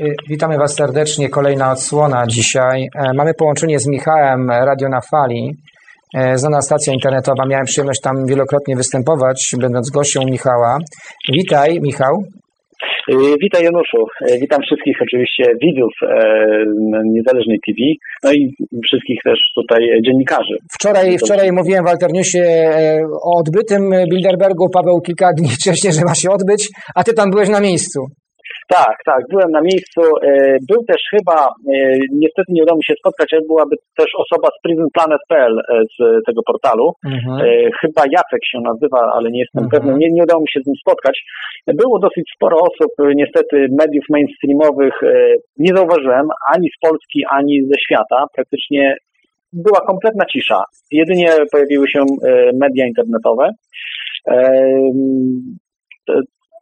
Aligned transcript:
Y, 0.00 0.14
witamy 0.28 0.58
Was 0.58 0.74
serdecznie. 0.74 1.28
Kolejna 1.28 1.72
odsłona 1.72 2.26
dzisiaj. 2.26 2.82
E, 2.82 3.10
mamy 3.14 3.34
połączenie 3.34 3.78
z 3.78 3.86
Michałem 3.86 4.50
Radio 4.50 4.88
na 4.88 5.00
Fali. 5.10 5.54
E, 6.14 6.38
znana 6.38 6.60
stacja 6.60 6.92
internetowa. 6.92 7.46
Miałem 7.46 7.66
przyjemność 7.66 8.00
tam 8.00 8.26
wielokrotnie 8.26 8.76
występować, 8.76 9.54
będąc 9.60 9.90
gością 9.90 10.20
Michała. 10.24 10.78
Witaj, 11.32 11.80
Michał. 11.80 12.24
Y, 13.12 13.36
witaj 13.42 13.64
Januszu, 13.64 14.06
Y, 14.30 14.38
witam 14.40 14.60
wszystkich 14.62 14.96
oczywiście 15.02 15.44
widzów 15.62 15.92
e, 16.02 16.64
Niezależnej 17.04 17.58
TV, 17.66 17.78
no 18.24 18.32
i 18.32 18.54
wszystkich 18.86 19.18
też 19.24 19.38
tutaj 19.54 19.80
dziennikarzy. 20.06 20.54
Wczoraj, 20.72 21.18
wczoraj 21.18 21.52
mówiłem 21.52 21.84
w 21.84 21.88
Alternewsie 21.88 22.38
e, 22.38 23.00
o 23.22 23.38
odbytym 23.40 23.82
Bilderbergu. 24.10 24.66
Paweł 24.74 25.00
kilka 25.00 25.28
dni 25.38 25.48
wcześniej, 25.48 25.92
że 25.92 26.04
ma 26.04 26.14
się 26.14 26.30
odbyć, 26.30 26.68
a 26.94 27.04
Ty 27.04 27.12
tam 27.14 27.30
byłeś 27.30 27.48
na 27.48 27.60
miejscu. 27.60 28.00
Tak, 28.78 28.96
tak, 29.04 29.20
byłem 29.30 29.50
na 29.50 29.60
miejscu. 29.60 30.00
E, 30.22 30.56
Był 30.70 30.84
też 30.84 31.00
chyba, 31.14 31.38
e, 31.74 31.76
niestety 32.22 32.48
nie 32.52 32.62
udało 32.62 32.76
mi 32.76 32.84
się 32.84 32.94
spotkać, 32.98 33.28
ale 33.32 33.42
byłaby 33.48 33.76
też 33.98 34.10
osoba 34.22 34.48
z 34.48 34.62
prisonplanet.pl 34.62 35.54
e, 35.58 35.82
z 35.94 36.24
tego 36.26 36.40
portalu. 36.46 36.92
Mhm. 37.06 37.36
Chyba 37.80 38.02
Jacek 38.14 38.42
się 38.50 38.58
nazywa, 38.60 39.00
ale 39.14 39.30
nie 39.30 39.40
jestem 39.40 39.64
Mhm. 39.64 39.70
pewny. 39.82 39.98
Nie, 39.98 40.10
nie 40.10 40.22
udało 40.22 40.40
mi 40.40 40.48
się 40.52 40.60
z 40.60 40.66
nim 40.66 40.76
spotkać. 40.84 41.16
Było 41.82 41.98
dosyć 41.98 42.24
sporo 42.36 42.56
osób, 42.68 42.90
niestety 43.14 43.56
mediów 43.82 44.04
mainstreamowych 44.10 44.94
nie 45.58 45.72
zauważyłem 45.76 46.26
ani 46.54 46.68
z 46.76 46.78
Polski, 46.88 47.24
ani 47.30 47.62
ze 47.62 47.78
świata. 47.86 48.24
Praktycznie 48.34 48.96
była 49.52 49.80
kompletna 49.80 50.24
cisza. 50.32 50.62
Jedynie 50.92 51.28
pojawiły 51.52 51.88
się 51.88 52.04
media 52.54 52.86
internetowe. 52.86 53.50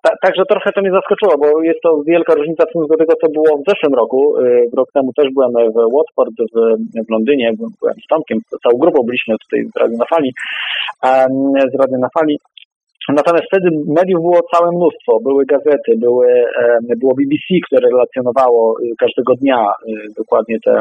Ta- 0.02 0.16
Także 0.22 0.42
trochę 0.50 0.72
to 0.72 0.80
mnie 0.80 0.90
zaskoczyło, 0.90 1.32
bo 1.38 1.62
jest 1.62 1.80
to 1.82 2.02
wielka 2.06 2.34
różnica 2.34 2.64
w 2.64 2.68
stosunku 2.70 2.88
do 2.88 2.96
tego, 2.96 3.12
co 3.22 3.28
było 3.36 3.58
w 3.58 3.70
zeszłym 3.70 3.94
roku. 3.94 4.38
Y, 4.38 4.70
Rok 4.76 4.88
temu 4.94 5.12
też 5.12 5.26
byłem 5.34 5.52
w 5.52 5.78
Watford 5.96 6.34
w, 6.54 6.54
w 7.06 7.10
Londynie, 7.10 7.52
byłem 7.58 7.72
z 8.04 8.06
Tomkiem, 8.08 8.38
całą 8.62 8.78
grupą 8.78 9.02
byliśmy 9.06 9.34
tutaj 9.42 9.60
z 9.64 9.76
Radio 9.80 9.96
na 9.98 10.04
Fali, 10.04 10.30
em, 11.02 11.52
z 11.72 11.74
Radio 11.80 11.98
na 11.98 12.08
Fali. 12.18 12.38
Natomiast 13.08 13.46
wtedy 13.46 13.68
mediów 13.86 14.20
było 14.22 14.40
całe 14.54 14.68
mnóstwo. 14.76 15.20
Były 15.20 15.44
gazety, 15.46 15.90
były, 15.96 16.26
było 16.96 17.14
BBC, 17.14 17.46
które 17.66 17.88
relacjonowało 17.90 18.80
y, 18.80 18.96
każdego 18.98 19.34
dnia 19.34 19.60
y, 19.88 19.92
dokładnie 20.16 20.56
te, 20.64 20.72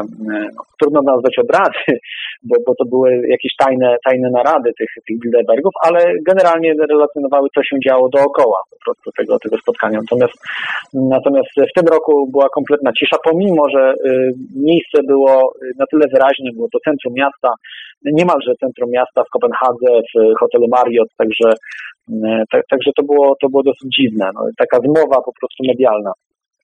no, 0.56 0.62
trudno 0.80 1.00
nazwać 1.02 1.38
obrady, 1.38 1.78
bo, 2.48 2.56
bo 2.66 2.74
to 2.74 2.84
były 2.84 3.10
jakieś 3.28 3.52
tajne, 3.58 3.96
tajne 4.04 4.30
narady 4.30 4.70
tych, 4.78 4.90
tych 5.06 5.18
Bilderbergów, 5.20 5.74
ale 5.86 6.00
generalnie 6.26 6.74
relacjonowały, 6.90 7.48
co 7.54 7.62
się 7.62 7.76
działo 7.86 8.08
dookoła 8.08 8.58
po 8.70 8.76
prostu 8.84 9.10
tego, 9.18 9.38
tego 9.38 9.56
spotkania. 9.58 9.98
Natomiast, 10.00 10.36
natomiast 10.94 11.48
w 11.70 11.80
tym 11.80 11.88
roku 11.94 12.28
była 12.32 12.48
kompletna 12.48 12.90
cisza, 12.98 13.16
pomimo, 13.24 13.62
że 13.74 13.92
y, 13.92 14.32
miejsce 14.56 15.02
było 15.02 15.52
na 15.78 15.84
tyle 15.90 16.06
wyraźne, 16.12 16.50
było 16.54 16.68
to 16.72 16.78
centrum 16.84 17.14
miasta, 17.14 17.48
niemalże 18.04 18.52
centrum 18.60 18.90
miasta 18.90 19.22
w 19.24 19.32
Kopenhadze, 19.32 19.90
w 20.10 20.38
hotelu 20.40 20.66
Marriott, 20.76 21.10
także 21.18 21.48
Tak, 22.52 22.62
także 22.70 22.90
to 22.96 23.02
było, 23.02 23.36
to 23.42 23.48
było 23.48 23.62
dosyć 23.62 23.88
dziwne. 23.98 24.30
No, 24.34 24.40
taka 24.58 24.76
zmowa 24.86 25.16
po 25.28 25.32
prostu 25.40 25.60
medialna. 25.68 26.12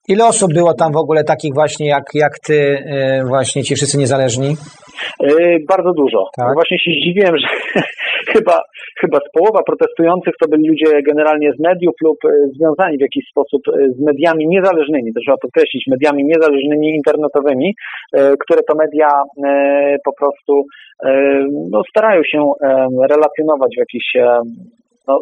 Ile 0.09 0.27
osób 0.27 0.55
było 0.55 0.75
tam 0.75 0.93
w 0.93 0.97
ogóle 0.97 1.25
takich 1.25 1.55
właśnie 1.55 1.89
jak, 1.89 2.05
jak 2.15 2.39
Ty, 2.47 2.59
e, 2.87 3.25
właśnie 3.29 3.63
ci 3.63 3.75
wszyscy 3.75 3.99
niezależni? 3.99 4.57
E, 5.23 5.59
Bardzo 5.69 5.93
dużo. 5.93 6.29
Tak. 6.37 6.55
Właśnie 6.55 6.79
się 6.79 6.91
zdziwiłem, 6.91 7.35
że 7.39 7.49
chyba, 8.33 8.63
chyba 9.01 9.19
z 9.19 9.31
połowa 9.33 9.63
protestujących 9.63 10.35
to 10.41 10.49
byli 10.49 10.69
ludzie 10.69 11.03
generalnie 11.03 11.53
z 11.53 11.61
mediów 11.61 11.95
lub 12.03 12.19
e, 12.25 12.29
związani 12.57 12.99
w 12.99 13.01
jakiś 13.01 13.25
sposób 13.31 13.63
e, 13.69 13.73
z 13.97 14.01
mediami 14.01 14.47
niezależnymi, 14.47 15.15
to 15.15 15.21
trzeba 15.21 15.37
podkreślić, 15.37 15.85
mediami 15.91 16.25
niezależnymi 16.25 16.95
internetowymi, 16.95 17.75
które 18.41 18.61
to 18.69 18.75
media 18.75 19.09
po 20.05 20.13
prostu 20.19 20.65
no, 21.71 21.83
starają 21.91 22.23
się 22.25 22.53
relacjonować 23.11 23.75
w 23.77 23.79
jakiś 23.79 24.05
no, 25.09 25.21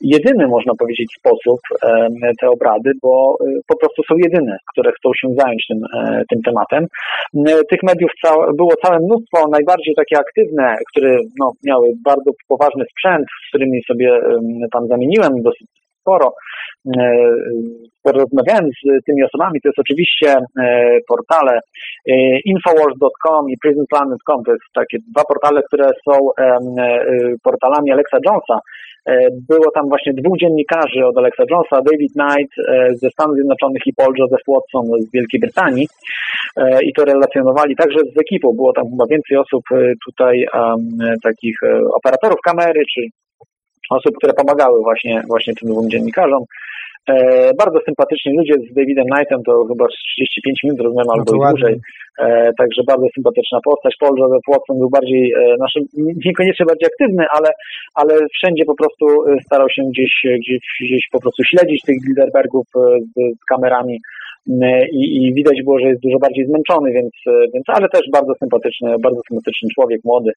jedyny, 0.00 0.46
można 0.46 0.72
powiedzieć, 0.78 1.08
sposób 1.18 1.60
te 2.40 2.50
obrady, 2.50 2.90
bo 3.02 3.36
y, 3.46 3.60
po 3.66 3.76
prostu 3.76 4.02
są 4.02 4.14
jedyne, 4.16 4.58
które 4.72 4.92
chcą 4.92 5.10
się 5.20 5.28
zająć 5.38 5.66
tym, 5.68 5.80
e, 5.94 6.22
tym 6.30 6.42
tematem. 6.42 6.86
Tych 7.70 7.82
mediów 7.82 8.10
było 8.56 8.72
całe 8.84 8.98
mnóstwo, 8.98 9.48
najbardziej 9.50 9.94
takie 9.94 10.18
aktywne, 10.18 10.76
które 10.90 11.16
no, 11.40 11.52
miały 11.64 11.88
bardzo 12.04 12.30
poważny 12.48 12.84
sprzęt, 12.90 13.26
z 13.46 13.48
którymi 13.48 13.82
sobie 13.88 14.20
tam 14.72 14.88
zamieniłem 14.88 15.42
dosyć 15.42 15.66
sporo. 16.00 16.32
E, 16.96 17.16
Porozmawiałem 18.02 18.64
z 18.64 19.04
tymi 19.06 19.22
osobami, 19.24 19.60
to 19.60 19.68
jest 19.68 19.78
oczywiście 19.78 20.36
e, 20.60 20.98
portale 21.08 21.60
infowars.com 22.44 23.50
i 23.50 23.56
prisonplanet.com, 23.62 24.44
to 24.44 24.52
jest 24.52 24.64
takie 24.74 24.98
dwa 25.12 25.24
portale, 25.24 25.62
które 25.62 25.90
są 26.08 26.14
portalami 27.42 27.92
Alexa 27.92 28.18
Jonesa, 28.26 28.58
Było 29.48 29.70
tam 29.74 29.88
właśnie 29.88 30.12
dwóch 30.12 30.38
dziennikarzy 30.38 31.06
od 31.06 31.18
Alexa 31.18 31.44
Jonesa, 31.50 31.82
David 31.90 32.12
Knight 32.12 32.52
e, 32.58 32.94
ze 32.94 33.10
Stanów 33.10 33.34
Zjednoczonych 33.36 33.82
i 33.86 33.94
Paul 33.94 34.14
Joseph 34.18 34.46
Watson 34.48 34.84
z 35.02 35.12
Wielkiej 35.12 35.40
Brytanii 35.40 35.86
E, 36.56 36.84
i 36.84 36.92
to 36.92 37.04
relacjonowali 37.04 37.76
także 37.76 37.98
z 38.14 38.20
ekipą. 38.20 38.52
Było 38.52 38.72
tam 38.72 38.90
chyba 38.90 39.04
więcej 39.10 39.36
osób 39.36 39.64
e, 39.72 39.92
tutaj, 40.06 40.46
em, 40.54 40.98
takich 41.22 41.62
e, 41.62 41.80
operatorów 41.96 42.40
kamery, 42.44 42.82
czy 42.94 43.00
osób, 43.90 44.16
które 44.16 44.32
pomagały 44.32 44.80
właśnie, 44.82 45.22
właśnie 45.28 45.54
tym 45.54 45.70
dwóm 45.70 45.90
dziennikarzom. 45.90 46.44
E, 47.08 47.14
bardzo 47.58 47.78
sympatyczni 47.88 48.36
ludzie 48.36 48.54
z 48.54 48.74
Davidem 48.74 49.06
Knightem, 49.12 49.40
to 49.46 49.64
chyba 49.70 49.84
35 49.86 50.62
minut 50.64 50.80
rozmawiam 50.80 51.06
No 51.06 51.12
albo 51.12 51.46
i 51.46 51.50
dłużej. 51.50 51.76
E, 52.18 52.52
także 52.58 52.82
bardzo 52.86 53.06
sympatyczna 53.14 53.58
postać. 53.64 53.94
Paul 54.00 54.18
Joseph 54.18 54.48
Watson 54.48 54.78
był 54.78 54.90
bardziej, 54.90 55.32
e, 55.32 55.56
znaczy 55.56 55.78
niekoniecznie 56.26 56.66
bardziej 56.66 56.88
aktywny, 56.92 57.24
ale, 57.36 57.48
ale 57.94 58.12
wszędzie 58.36 58.64
po 58.64 58.76
prostu 58.80 59.04
e, 59.06 59.40
starał 59.46 59.68
się 59.70 59.82
gdzieś, 59.92 60.12
gdzieś, 60.40 60.62
gdzieś 60.84 61.02
po 61.12 61.20
prostu 61.20 61.42
śledzić 61.44 61.82
tych 61.82 61.96
Bilderbergów 62.04 62.66
z, 62.74 63.14
z 63.40 63.44
kamerami 63.44 64.00
i, 64.92 65.02
i 65.16 65.34
widać 65.34 65.62
było, 65.64 65.78
że 65.78 65.88
jest 65.88 66.02
dużo 66.02 66.18
bardziej 66.18 66.46
zmęczony, 66.46 66.92
więc, 66.92 67.12
więc 67.54 67.64
ale 67.66 67.88
też 67.88 68.02
bardzo 68.12 68.32
sympatyczny, 68.34 68.98
bardzo 68.98 69.20
sympatyczny 69.28 69.68
człowiek, 69.74 70.00
młody. 70.04 70.30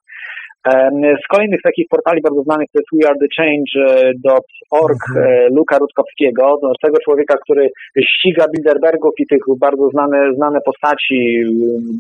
Z 1.23 1.27
kolejnych 1.31 1.61
takich 1.63 1.87
portali 1.89 2.21
bardzo 2.21 2.41
znanych 2.43 2.67
to 2.73 2.79
jest 2.79 2.89
wearethechange.org 2.93 5.01
Mhm. 5.09 5.23
e, 5.23 5.47
Luka 5.57 5.77
Rutkowskiego, 5.77 6.57
to 6.61 6.71
tego 6.83 6.97
człowieka, 7.05 7.35
który 7.43 7.69
ściga 8.13 8.45
Bilderbergów 8.55 9.13
i 9.19 9.27
tych 9.27 9.41
bardzo 9.59 9.89
znane, 9.89 10.33
znane 10.35 10.59
postaci 10.65 11.19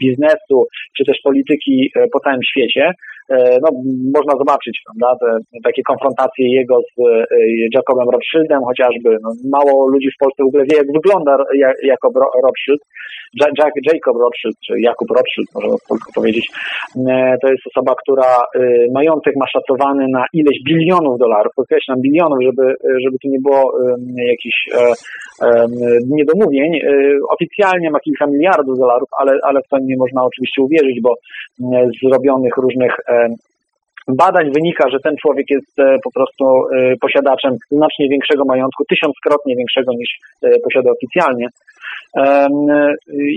biznesu 0.01 0.57
czy 0.97 1.05
też 1.05 1.17
polityki 1.23 1.91
e, 1.95 2.07
po 2.13 2.19
całym 2.19 2.43
świecie. 2.43 2.91
E, 3.29 3.57
No, 3.63 3.69
można 4.17 4.33
zobaczyć 4.41 4.75
prawda, 4.85 5.07
te, 5.21 5.59
takie 5.63 5.81
konfrontacje 5.91 6.45
jego 6.59 6.75
z 6.81 6.91
e, 6.99 7.25
Jacobem 7.75 8.09
Rothschildem 8.13 8.61
chociażby. 8.69 9.09
No, 9.23 9.29
mało 9.57 9.87
ludzi 9.93 10.09
w 10.11 10.19
Polsce 10.19 10.43
w 10.43 10.47
ogóle 10.47 10.63
wie, 10.69 10.77
jak 10.77 10.87
wygląda 10.97 11.31
Ja- 11.63 11.79
Jakob 11.83 12.13
Ro- 12.15 12.31
Rothschild. 12.45 12.81
Ja- 13.41 13.53
Jack, 13.59 13.73
Jacob 13.93 14.17
Rothschild, 14.23 14.55
czy 14.65 14.73
Jakub 14.89 15.09
Rothschild, 15.17 15.47
można 15.55 15.75
polsku 15.89 16.11
powiedzieć. 16.15 16.45
E, 17.09 17.37
To 17.41 17.47
jest 17.51 17.63
osoba, 17.71 17.93
która 18.01 18.31
majątek 18.93 19.33
ma 19.35 19.47
szacowany 19.47 20.05
na 20.17 20.25
ileś 20.33 20.57
bilionów 20.69 21.19
dolarów, 21.19 21.51
podkreślam 21.55 22.01
bilionów, 22.01 22.39
żeby, 22.47 22.65
żeby 23.03 23.17
tu 23.21 23.27
nie 23.33 23.39
było 23.45 23.61
jakichś 24.33 24.57
niedomówień. 26.17 26.71
Oficjalnie 27.29 27.91
ma 27.91 27.99
kilka 27.99 28.27
miliardów 28.27 28.77
dolarów, 28.79 29.09
ale, 29.19 29.31
ale 29.43 29.59
w 29.61 29.67
to 29.67 29.77
nie 29.79 29.97
można 29.97 30.23
oczywiście 30.23 30.61
uwierzyć, 30.61 31.01
bo 31.01 31.13
zrobionych 32.03 32.57
różnych 32.57 32.93
badań 34.07 34.51
wynika, 34.51 34.89
że 34.89 34.97
ten 35.03 35.15
człowiek 35.21 35.45
jest 35.49 35.79
e, 35.79 35.97
po 36.03 36.11
prostu 36.11 36.45
e, 36.45 36.95
posiadaczem 37.01 37.55
znacznie 37.71 38.09
większego 38.09 38.45
majątku, 38.45 38.83
tysiąckrotnie 38.89 39.55
większego 39.55 39.91
niż 39.93 40.09
e, 40.43 40.49
posiada 40.63 40.91
oficjalnie. 40.91 41.47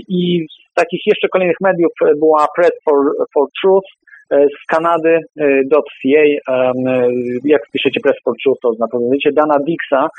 I 0.09 0.45
z 0.49 0.73
takich 0.73 1.01
jeszcze 1.05 1.27
kolejnych 1.27 1.61
mediów 1.61 1.91
była 2.19 2.45
Press 2.55 2.71
for, 2.85 2.97
for 3.33 3.47
Truth 3.61 3.89
z 4.31 4.65
Kanady, 4.67 5.19
.ca. 5.71 6.23
Jak 7.43 7.67
wpiszecie 7.67 7.99
Press 8.03 8.15
for 8.23 8.33
Truth, 8.43 8.61
to 8.61 8.99
wiecie. 9.11 9.31
Dana 9.31 9.55
Dixa. 9.67 10.09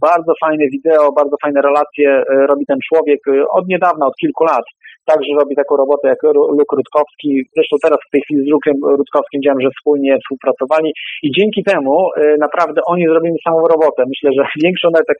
Bardzo 0.00 0.32
fajne 0.40 0.64
wideo, 0.72 1.12
bardzo 1.12 1.36
fajne 1.42 1.60
relacje 1.62 2.22
robi 2.48 2.66
ten 2.66 2.78
człowiek 2.88 3.20
od 3.50 3.68
niedawna, 3.68 4.06
od 4.06 4.16
kilku 4.16 4.44
lat. 4.44 4.64
Także 5.10 5.30
robi 5.40 5.54
taką 5.56 5.76
robotę 5.76 6.08
jak 6.08 6.22
Luke 6.58 6.76
Rutkowski. 6.76 7.30
Zresztą 7.56 7.76
teraz 7.82 7.98
w 8.08 8.10
tej 8.12 8.20
chwili 8.22 8.40
z 8.46 8.50
Lukiem 8.50 8.76
Rutkowskim 9.00 9.40
widziałem, 9.40 9.60
że 9.60 9.70
wspólnie 9.76 10.18
współpracowali 10.18 10.90
i 11.22 11.28
dzięki 11.38 11.60
temu 11.64 11.94
e, 12.16 12.36
naprawdę 12.46 12.80
oni 12.86 13.04
zrobili 13.08 13.36
samą 13.44 13.58
robotę. 13.74 14.00
Myślę, 14.12 14.30
że 14.36 14.42
większą, 14.64 14.88
nawet 14.90 15.06
tak, 15.06 15.18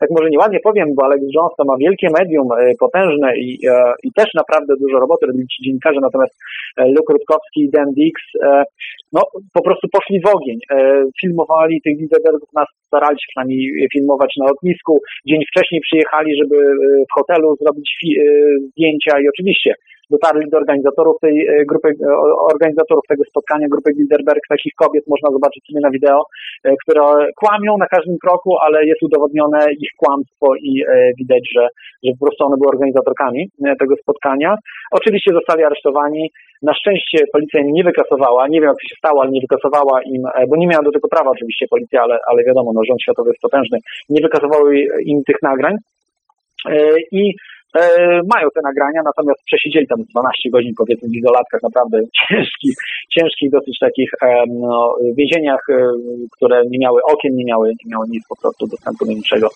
tak 0.00 0.08
może 0.10 0.30
nieładnie 0.30 0.60
powiem, 0.68 0.88
bo 0.96 1.04
Alex 1.04 1.22
Jones 1.34 1.54
to 1.58 1.64
ma 1.64 1.76
wielkie 1.84 2.08
medium, 2.18 2.48
e, 2.52 2.72
potężne 2.84 3.28
i, 3.38 3.48
e, 3.68 3.92
i 4.02 4.12
też 4.12 4.28
naprawdę 4.34 4.74
dużo 4.80 4.96
roboty 5.00 5.26
robili 5.26 5.46
ci 5.48 5.62
dziennikarze, 5.64 6.00
natomiast 6.00 6.34
Luke 6.78 7.12
Rutkowski 7.12 7.60
i 7.60 7.70
Dan 7.70 7.90
Dix 7.92 8.14
no 9.12 9.22
po 9.54 9.62
prostu 9.62 9.88
poszli 9.92 10.20
w 10.20 10.26
ogień. 10.36 10.58
Filmowali 11.20 11.80
tych 11.84 11.98
Bilderbergów 11.98 12.48
na 12.54 12.64
starali 12.96 13.16
się 13.20 13.28
przynajmniej 13.28 13.88
filmować 13.92 14.32
na 14.40 14.46
lotnisku. 14.46 15.00
Dzień 15.28 15.40
wcześniej 15.50 15.80
przyjechali, 15.80 16.30
żeby 16.40 16.56
w 17.08 17.12
hotelu 17.18 17.56
zrobić 17.60 17.88
zdjęcia 18.70 19.20
i 19.20 19.28
oczywiście 19.28 19.74
dotarli 20.10 20.50
do 20.50 20.56
organizatorów 20.56 21.16
tej 21.20 21.46
e, 21.46 21.64
grupy, 21.70 21.88
e, 21.88 22.16
organizatorów 22.54 23.04
tego 23.08 23.24
spotkania, 23.24 23.66
grupy 23.68 23.90
Bilderberg, 23.96 24.42
takich 24.48 24.74
kobiet 24.82 25.04
można 25.06 25.30
zobaczyć 25.30 25.62
sobie 25.66 25.80
na 25.80 25.90
wideo, 25.90 26.22
e, 26.64 26.74
które 26.82 27.04
kłamią 27.42 27.78
na 27.78 27.86
każdym 27.86 28.16
kroku, 28.24 28.50
ale 28.64 28.86
jest 28.86 29.02
udowodnione 29.02 29.66
ich 29.84 29.90
kłamstwo 29.96 30.46
i 30.56 30.84
widać, 31.18 31.44
że, 31.54 31.68
że 32.04 32.10
po 32.18 32.26
prostu 32.26 32.46
one 32.46 32.56
były 32.56 32.68
organizatorkami 32.68 33.50
tego 33.80 33.94
spotkania. 34.02 34.56
Oczywiście 34.90 35.30
zostali 35.34 35.64
aresztowani. 35.64 36.30
Na 36.62 36.74
szczęście 36.74 37.18
policja 37.32 37.60
im 37.60 37.72
nie 37.72 37.84
wykasowała, 37.84 38.48
nie 38.48 38.60
wiem 38.60 38.68
jak 38.68 38.76
to 38.82 38.88
się 38.88 38.96
stało, 38.98 39.22
ale 39.22 39.30
nie 39.30 39.40
wykasowała 39.40 40.02
im, 40.02 40.22
bo 40.48 40.56
nie 40.56 40.66
miała 40.66 40.82
do 40.82 40.92
tego 40.92 41.08
prawa 41.08 41.30
oczywiście 41.30 41.66
policja, 41.70 42.02
ale, 42.02 42.18
ale 42.30 42.44
wiadomo, 42.44 42.72
no, 42.74 42.80
rząd 42.88 43.02
światowy 43.02 43.30
jest 43.30 43.40
potężny, 43.40 43.78
nie 44.08 44.20
wykasowały 44.20 44.80
im 45.04 45.22
tych 45.26 45.42
nagrań. 45.42 45.74
I 47.12 47.34
mają 48.34 48.46
te 48.54 48.60
nagrania, 48.68 49.00
natomiast 49.10 49.40
przesiedzieli 49.44 49.86
tam 49.86 49.98
12 50.14 50.50
godzin 50.50 50.74
powiedzmy 50.78 51.08
w 51.08 51.18
izolatkach, 51.20 51.62
naprawdę 51.62 51.96
ciężkich, 52.20 52.76
ciężkich 53.14 53.50
dosyć 53.50 53.78
takich 53.78 54.10
no, 54.48 54.96
więzieniach, 55.18 55.62
e, 55.70 55.76
które 56.36 56.62
nie 56.70 56.78
miały 56.78 57.00
okien, 57.12 57.32
nie 57.34 57.44
miały, 57.44 57.68
nie 57.68 57.88
miały 57.92 58.06
nic 58.14 58.22
po 58.28 58.36
prostu 58.40 58.66
dostępu 58.66 59.06
do 59.06 59.12
niczego. 59.12 59.48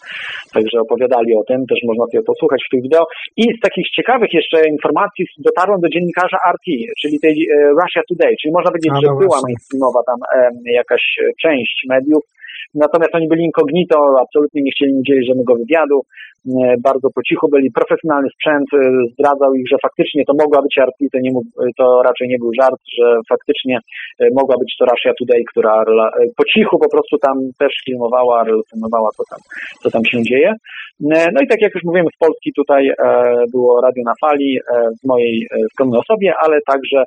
Także 0.55 0.81
opowiadali 0.81 1.31
o 1.41 1.45
tym, 1.49 1.67
też 1.67 1.79
można 1.89 2.05
sobie 2.07 2.23
posłuchać 2.23 2.61
w 2.67 2.71
tych 2.71 2.83
wideo. 2.83 3.05
I 3.37 3.45
z 3.59 3.61
takich 3.67 3.87
ciekawych 3.97 4.31
jeszcze 4.35 4.69
informacji 4.69 5.25
dotarłem 5.39 5.81
do 5.81 5.89
dziennikarza 5.89 6.39
RT, 6.55 6.67
czyli 7.01 7.21
tej 7.21 7.37
e, 7.43 7.55
Russia 7.81 8.03
Today, 8.09 8.35
czyli 8.41 8.53
można 8.53 8.71
powiedzieć, 8.71 8.93
no 8.95 9.01
że 9.01 9.11
była 9.25 9.39
mainstreamowa 9.45 10.01
tam 10.11 10.19
jakaś 10.83 11.03
część 11.43 11.77
mediów, 11.89 12.23
Natomiast 12.75 13.15
oni 13.15 13.29
byli 13.29 13.45
incognito, 13.45 13.97
absolutnie 14.21 14.63
nie 14.63 14.71
chcieli 14.73 14.93
udzielić 14.95 15.29
żadnego 15.29 15.55
wywiadu, 15.55 16.01
bardzo 16.89 17.09
po 17.15 17.23
cichu 17.29 17.49
byli. 17.49 17.71
Profesjonalny 17.71 18.29
sprzęt 18.35 18.69
e, 18.75 18.79
zdradzał 19.13 19.55
ich, 19.55 19.69
że 19.71 19.77
faktycznie 19.83 20.25
to 20.25 20.33
mogła 20.43 20.63
być 20.63 20.75
RT, 20.89 20.99
to, 21.13 21.19
nie, 21.21 21.31
to 21.79 22.03
raczej 22.03 22.29
nie 22.29 22.39
był 22.39 22.51
żart, 22.61 22.81
że 22.99 23.07
faktycznie 23.29 23.79
e, 24.21 24.27
mogła 24.35 24.57
być 24.61 24.77
to 24.79 24.85
Russia 24.85 25.13
Today, 25.19 25.43
która 25.51 25.83
e, 25.83 25.85
po 26.37 26.45
cichu 26.45 26.79
po 26.79 26.91
prostu 26.91 27.19
tam 27.19 27.37
też 27.59 27.73
filmowała, 27.85 28.45
relacjonowała, 28.45 29.09
co 29.17 29.23
tam, 29.31 29.41
co 29.83 29.91
tam 29.91 30.05
się 30.05 30.23
dzieje. 30.23 30.53
No 31.35 31.41
i 31.43 31.47
tak 31.49 31.61
jak 31.61 31.75
już 31.75 31.85
mówiłem, 31.85 32.07
z 32.15 32.19
Polski 32.19 32.53
tutaj 32.57 32.91
było 33.53 33.81
Radio 33.81 34.03
na 34.07 34.13
Fali 34.21 34.59
w 35.03 35.07
mojej 35.09 35.47
skromnej 35.73 36.01
osobie, 36.01 36.33
ale 36.45 36.59
także 36.67 37.05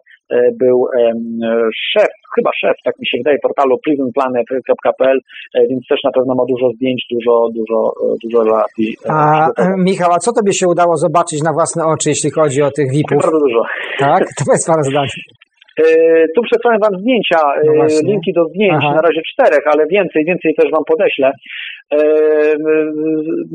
był 0.59 0.87
szef, 1.93 2.11
chyba 2.35 2.51
szef, 2.61 2.77
tak 2.85 2.99
mi 2.99 3.07
się 3.07 3.17
wydaje, 3.17 3.37
portalu 3.41 3.77
prisonplanet.pl, 3.85 5.19
więc 5.69 5.87
też 5.89 5.99
na 6.03 6.11
pewno 6.11 6.35
ma 6.35 6.45
dużo 6.49 6.69
zdjęć, 6.75 7.05
dużo, 7.11 7.47
dużo, 7.55 7.93
dużo 8.23 8.43
relacji. 8.43 8.95
A 9.09 9.22
Michał, 9.89 10.11
a 10.11 10.17
co 10.19 10.31
tobie 10.33 10.53
się 10.53 10.67
udało 10.67 10.97
zobaczyć 10.97 11.43
na 11.43 11.53
własne 11.53 11.83
oczy, 11.85 12.09
jeśli 12.09 12.31
chodzi 12.31 12.61
o 12.61 12.71
tych 12.71 12.87
VIP-ów? 12.91 13.21
Bardzo 13.21 13.39
dużo. 13.39 13.61
Tak? 13.99 14.23
To 14.37 14.53
jest 14.53 14.67
parę 14.67 14.83
zdań. 14.83 15.07
E, 15.81 15.85
tu 16.35 16.41
przesłałem 16.47 16.79
Wam 16.79 16.99
zdjęcia, 17.01 17.39
no 17.65 17.85
linki 18.09 18.33
do 18.33 18.43
zdjęć, 18.45 18.83
Aha. 18.83 18.93
na 18.95 19.01
razie 19.07 19.21
czterech, 19.31 19.63
ale 19.73 19.83
więcej, 19.87 20.25
więcej 20.25 20.53
też 20.57 20.71
Wam 20.71 20.83
podeślę. 20.91 21.31
E, 21.93 21.97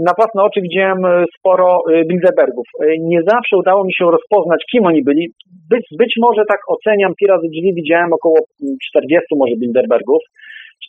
na 0.09 0.13
własne 0.19 0.43
oczy 0.43 0.61
widziałem 0.61 1.01
sporo 1.39 1.83
Bilderbergów. 2.09 2.67
Nie 3.01 3.21
zawsze 3.23 3.57
udało 3.57 3.85
mi 3.85 3.93
się 3.93 4.05
rozpoznać, 4.11 4.61
kim 4.73 4.87
oni 4.87 5.03
byli. 5.03 5.25
Być, 5.71 5.87
być 5.99 6.13
może 6.21 6.43
tak 6.49 6.61
oceniam, 6.69 7.13
pi 7.19 7.27
razy 7.27 7.47
drzwi 7.49 7.75
widziałem 7.75 8.13
około 8.13 8.37
40 8.91 9.27
może 9.37 9.57
Bilderbergów. 9.57 10.23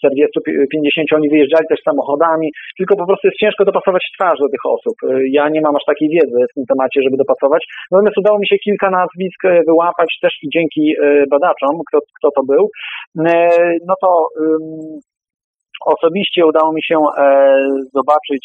40-50 0.06 1.16
oni 1.16 1.30
wyjeżdżali 1.30 1.66
też 1.70 1.80
samochodami, 1.90 2.48
tylko 2.78 2.94
po 2.96 3.06
prostu 3.08 3.28
jest 3.28 3.40
ciężko 3.44 3.66
dopasować 3.66 4.04
twarz 4.16 4.40
do 4.40 4.50
tych 4.54 4.66
osób. 4.76 4.96
Ja 5.38 5.50
nie 5.50 5.62
mam 5.62 5.76
aż 5.76 5.86
takiej 5.86 6.10
wiedzy 6.10 6.40
w 6.52 6.54
tym 6.56 6.66
temacie, 6.72 7.00
żeby 7.04 7.18
dopasować. 7.18 7.64
Natomiast 7.92 8.18
udało 8.18 8.40
mi 8.40 8.48
się 8.48 8.58
kilka 8.58 8.90
nazwisk 8.90 9.46
e, 9.46 9.62
wyłapać 9.68 10.10
też 10.22 10.34
i 10.44 10.48
dzięki 10.56 10.84
e, 10.92 11.24
badaczom, 11.32 11.74
kto, 11.88 11.98
kto 12.18 12.30
to 12.36 12.42
był. 12.52 12.64
E, 13.28 13.50
no 13.88 13.94
to 14.04 14.10
um, 14.40 15.00
osobiście 15.86 16.46
udało 16.46 16.74
mi 16.74 16.84
się 16.84 16.98
zobaczyć 17.94 18.44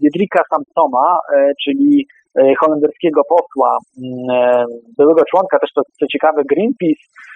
Diedrika 0.00 0.42
Samsoma, 0.52 1.18
czyli 1.64 2.06
holenderskiego 2.60 3.22
posła, 3.28 3.78
byłego 4.98 5.22
członka 5.30 5.58
też 5.58 5.70
to 5.74 5.82
co 6.00 6.06
ciekawe 6.06 6.42
Greenpeace, 6.50 7.04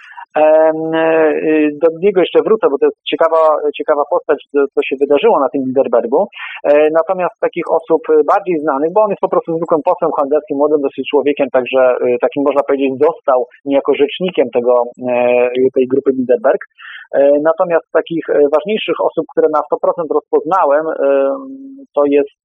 do 1.83 1.87
niego 2.05 2.19
jeszcze 2.25 2.39
wrócę, 2.47 2.65
bo 2.71 2.77
to 2.77 2.85
jest 2.85 2.99
ciekawa, 3.11 3.41
ciekawa 3.77 4.03
postać, 4.13 4.39
co 4.73 4.79
się 4.87 4.95
wydarzyło 5.03 5.39
na 5.39 5.49
tym 5.49 5.61
Bilderbergu. 5.63 6.21
E, 6.63 6.71
natomiast 6.99 7.35
takich 7.47 7.67
osób 7.77 8.01
bardziej 8.33 8.57
znanych, 8.59 8.91
bo 8.93 9.01
on 9.03 9.09
jest 9.09 9.25
po 9.25 9.33
prostu 9.33 9.49
zwykłym 9.57 9.81
posłem 9.89 10.11
holenderskim, 10.15 10.57
młodym 10.57 10.81
dosyć 10.81 11.03
człowiekiem, 11.11 11.47
także 11.57 11.81
e, 11.81 12.17
takim 12.25 12.43
można 12.47 12.63
powiedzieć 12.67 12.91
został 13.07 13.39
niejako 13.65 13.91
rzecznikiem 14.01 14.47
tego, 14.57 14.73
tej 15.75 15.85
grupy 15.87 16.11
Bilderberg. 16.13 16.61
Natomiast 17.43 17.85
takich 17.91 18.25
ważniejszych 18.55 18.99
osób, 19.07 19.25
które 19.31 19.47
na 19.57 19.59
100% 19.59 20.15
rozpoznałem, 20.17 20.85
to 21.95 22.01
jest 22.05 22.35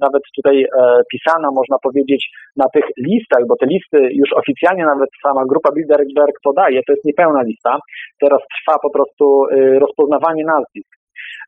nawet 0.00 0.22
tutaj 0.36 0.56
e, 0.62 0.66
pisana, 1.12 1.48
można 1.54 1.76
powiedzieć, 1.82 2.30
na 2.56 2.66
tych 2.74 2.84
listach, 3.08 3.42
bo 3.48 3.54
te 3.60 3.66
listy 3.66 3.98
już 4.20 4.30
oficjalnie 4.32 4.84
nawet 4.84 5.10
sama 5.22 5.42
grupa 5.50 5.70
Bilderberg 5.72 6.36
podaje, 6.44 6.80
to 6.86 6.92
jest 6.92 7.04
niepełna 7.04 7.42
lista. 7.42 7.78
Teraz 8.20 8.40
trwa 8.54 8.78
po 8.78 8.90
prostu 8.90 9.24
e, 9.44 9.78
rozpoznawanie 9.78 10.44
nazwisk. 10.44 10.98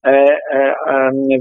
E, 0.04 0.10
e, 0.52 0.72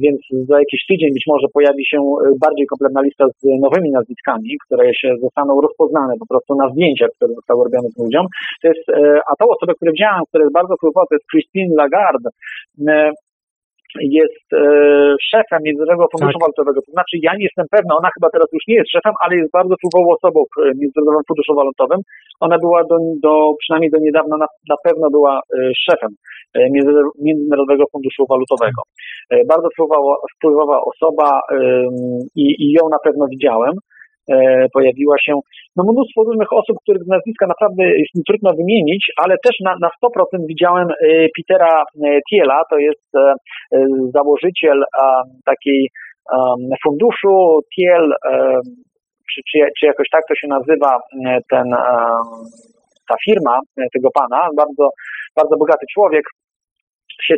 więc 0.03 0.21
za 0.49 0.59
jakiś 0.59 0.81
tydzień 0.89 1.13
być 1.13 1.23
może 1.27 1.47
pojawi 1.53 1.85
się 1.85 1.97
bardziej 2.45 2.65
kompletna 2.67 3.01
lista 3.01 3.25
z 3.37 3.43
nowymi 3.65 3.89
nazwiskami, 3.91 4.49
które 4.65 4.93
się 4.93 5.09
zostaną 5.21 5.61
rozpoznane 5.61 6.13
po 6.19 6.27
prostu 6.27 6.55
na 6.55 6.69
zdjęciach, 6.69 7.09
które 7.15 7.33
zostały 7.33 7.63
robione 7.63 7.89
z 7.89 7.97
ludziom. 8.03 8.25
To 8.61 8.67
jest, 8.67 8.85
a 9.29 9.31
tą 9.39 9.45
osobę, 9.55 9.73
którą 9.75 9.91
widziałem, 9.91 10.23
która 10.29 10.43
jest 10.43 10.53
bardzo 10.53 10.75
wpływowa, 10.75 11.05
to 11.09 11.15
jest 11.15 11.29
Christine 11.31 11.75
Lagarde 11.81 12.29
jest 14.19 14.45
e, 14.53 14.61
szefem 15.31 15.59
Międzynarodowego 15.63 16.07
Funduszu 16.11 16.37
tak. 16.37 16.43
Walutowego. 16.45 16.79
To 16.87 16.91
znaczy, 16.95 17.13
ja 17.27 17.31
nie 17.37 17.45
jestem 17.49 17.65
pewna, 17.75 17.91
ona 18.01 18.09
chyba 18.15 18.29
teraz 18.35 18.47
już 18.55 18.63
nie 18.67 18.77
jest 18.79 18.91
szefem, 18.95 19.13
ale 19.23 19.33
jest 19.41 19.51
bardzo 19.59 19.73
wpływową 19.75 20.07
osobą 20.17 20.39
w 20.51 20.55
Międzynarodowym 20.79 21.27
Funduszu 21.29 21.53
Walutowym. 21.61 21.99
Ona 22.45 22.57
była 22.65 22.81
do, 22.89 22.97
do 23.25 23.33
przynajmniej 23.61 23.91
do 23.95 23.99
niedawna 24.05 24.35
na, 24.43 24.47
na 24.73 24.77
pewno 24.85 25.05
była 25.15 25.33
e, 25.39 25.57
szefem 25.85 26.11
e, 26.53 26.59
Międzynarodowego 27.27 27.83
Funduszu 27.93 28.23
Walutowego. 28.33 28.81
E, 29.31 29.33
bardzo 29.51 29.67
wpływowa, 29.73 30.13
wpływowa 30.35 30.77
osoba 30.91 31.29
i, 32.43 32.45
i 32.63 32.67
ją 32.77 32.83
na 32.95 32.99
pewno 33.05 33.23
widziałem. 33.33 33.73
E, 34.29 34.67
pojawiła 34.73 35.15
się 35.25 35.33
no, 35.75 35.83
mnóstwo 35.91 36.23
różnych 36.23 36.53
osób, 36.53 36.77
których 36.83 37.07
nazwiska 37.07 37.45
naprawdę 37.47 37.83
jest 37.83 38.27
trudno 38.27 38.49
wymienić, 38.59 39.11
ale 39.23 39.35
też 39.45 39.55
na, 39.65 39.75
na 39.81 39.89
100% 40.03 40.45
widziałem 40.47 40.87
e, 40.89 41.27
Petera 41.35 41.75
e, 41.81 42.19
Thiela, 42.29 42.61
to 42.69 42.77
jest 42.77 43.09
założyciel 44.15 44.83
takiej 45.45 45.89
funduszu. 46.83 47.59
Thiel, 47.75 48.13
czy, 49.31 49.41
czy, 49.51 49.59
czy 49.79 49.85
jakoś 49.85 50.07
tak 50.11 50.23
to 50.29 50.35
się 50.35 50.47
nazywa 50.47 50.99
ten, 51.51 51.67
ta 53.09 53.15
firma 53.25 53.59
tego 53.93 54.09
pana, 54.13 54.49
bardzo, 54.57 54.89
bardzo 55.35 55.57
bogaty 55.57 55.85
człowiek, 55.93 56.23
się 57.29 57.35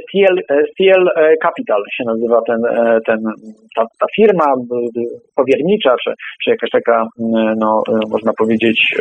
Thiel 0.78 1.10
e, 1.16 1.38
Capital 1.44 1.84
się 1.98 2.04
nazywa 2.06 2.42
ten, 2.48 2.66
e, 2.66 3.00
ten, 3.06 3.20
ta, 3.76 3.84
ta 4.00 4.06
firma 4.16 4.46
powiernicza, 5.36 5.96
czy, 6.04 6.14
czy 6.44 6.50
jakaś 6.50 6.70
taka, 6.70 7.08
no, 7.58 7.84
e, 7.90 8.00
można 8.10 8.32
powiedzieć, 8.38 8.96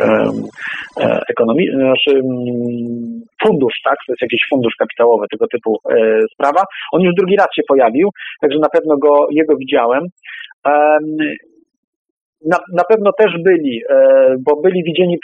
ekonomii, 1.29 1.67
znaczy 1.71 2.21
fundusz, 3.43 3.73
tak? 3.83 3.95
To 4.07 4.13
jest 4.13 4.21
jakiś 4.21 4.41
fundusz 4.49 4.75
kapitałowy, 4.79 5.25
tego 5.31 5.45
typu 5.47 5.77
sprawa. 6.33 6.63
On 6.91 7.01
już 7.01 7.13
drugi 7.17 7.35
raz 7.35 7.47
się 7.55 7.61
pojawił, 7.67 8.09
także 8.41 8.59
na 8.59 8.69
pewno 8.69 8.97
go, 8.97 9.27
jego 9.31 9.57
widziałem 9.57 10.03
na, 12.45 12.57
na 12.73 12.83
pewno 12.83 13.11
też 13.17 13.31
byli, 13.43 13.81
e, 13.89 13.95
bo 14.45 14.61
byli 14.61 14.83
widzieni, 14.83 15.17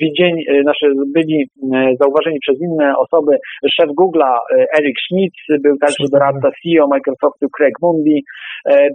widzieni 0.00 0.46
znaczy 0.62 0.86
byli 1.14 1.38
e, 1.74 1.94
zauważeni 2.00 2.38
przez 2.40 2.56
inne 2.60 2.94
osoby. 2.98 3.32
Szef 3.74 3.90
Google'a 4.00 4.32
e, 4.34 4.66
Eric 4.78 4.96
Schmidt, 5.06 5.34
był 5.64 5.76
także 5.78 6.04
doradca 6.12 6.48
CEO 6.58 6.86
Microsoftu 6.94 7.46
Craig 7.56 7.76
Mumby. 7.82 8.16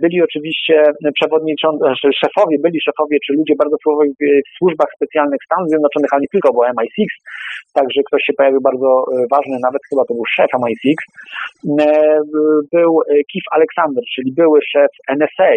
Byli 0.01 0.21
oczywiście 0.21 0.75
przewodniczący, 1.17 1.79
znaczy 1.85 2.07
szefowie, 2.23 2.57
byli 2.65 2.79
szefowie, 2.81 3.17
czy 3.25 3.33
ludzie 3.33 3.53
bardzo 3.61 3.75
wpływowi 3.77 4.11
w 4.19 4.57
służbach 4.57 4.89
specjalnych 4.95 5.41
Stanów 5.45 5.69
Zjednoczonych, 5.69 6.09
ale 6.13 6.21
nie 6.21 6.33
tylko, 6.35 6.53
bo 6.53 6.61
MI6, 6.77 6.99
także 7.73 7.99
ktoś 8.07 8.21
się 8.27 8.33
pojawił 8.37 8.61
bardzo 8.61 8.89
ważny, 9.35 9.55
nawet 9.67 9.81
chyba 9.89 10.03
to 10.05 10.13
był 10.17 10.25
szef 10.35 10.51
MI6. 10.63 10.87
Był 12.75 12.91
Keith 13.29 13.49
Alexander, 13.57 14.03
czyli 14.15 14.29
były 14.41 14.59
szef 14.71 14.91
NSA, 15.17 15.53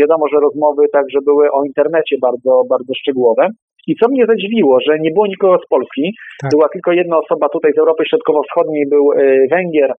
Wiadomo, 0.00 0.24
że 0.32 0.40
rozmowy 0.40 0.82
także 0.92 1.18
były 1.24 1.44
o 1.56 1.64
internecie 1.64 2.16
bardzo, 2.22 2.62
bardzo 2.70 2.92
szczegółowe. 3.00 3.46
I 3.86 3.94
co 4.00 4.08
mnie 4.08 4.24
zadziwiło, 4.26 4.78
że 4.86 4.98
nie 5.00 5.10
było 5.10 5.26
nikogo 5.26 5.56
z 5.64 5.68
Polski, 5.68 6.04
tak. 6.42 6.50
była 6.50 6.68
tylko 6.72 6.92
jedna 6.92 7.18
osoba 7.18 7.46
tutaj 7.48 7.72
z 7.72 7.78
Europy 7.78 8.02
Środkowo-Wschodniej, 8.10 8.84
był 8.90 9.04
Węgier, 9.50 9.92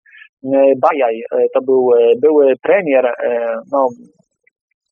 Bajaj, 0.84 1.22
to 1.54 1.60
był 1.66 1.90
były 2.22 2.54
premier, 2.62 3.04
no, 3.72 3.88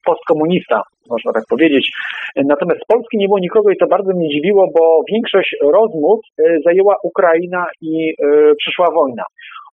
postkomunista, 0.06 0.82
można 1.10 1.32
tak 1.32 1.42
powiedzieć. 1.50 1.90
Natomiast 2.36 2.80
z 2.84 2.86
Polski 2.92 3.16
nie 3.18 3.26
było 3.26 3.38
nikogo 3.38 3.70
i 3.70 3.76
to 3.76 3.86
bardzo 3.86 4.12
mnie 4.14 4.28
dziwiło, 4.28 4.66
bo 4.78 5.00
większość 5.12 5.56
rozmów 5.62 6.18
zajęła 6.64 6.94
Ukraina 7.02 7.66
i 7.82 8.14
przyszła 8.58 8.86
wojna. 8.94 9.22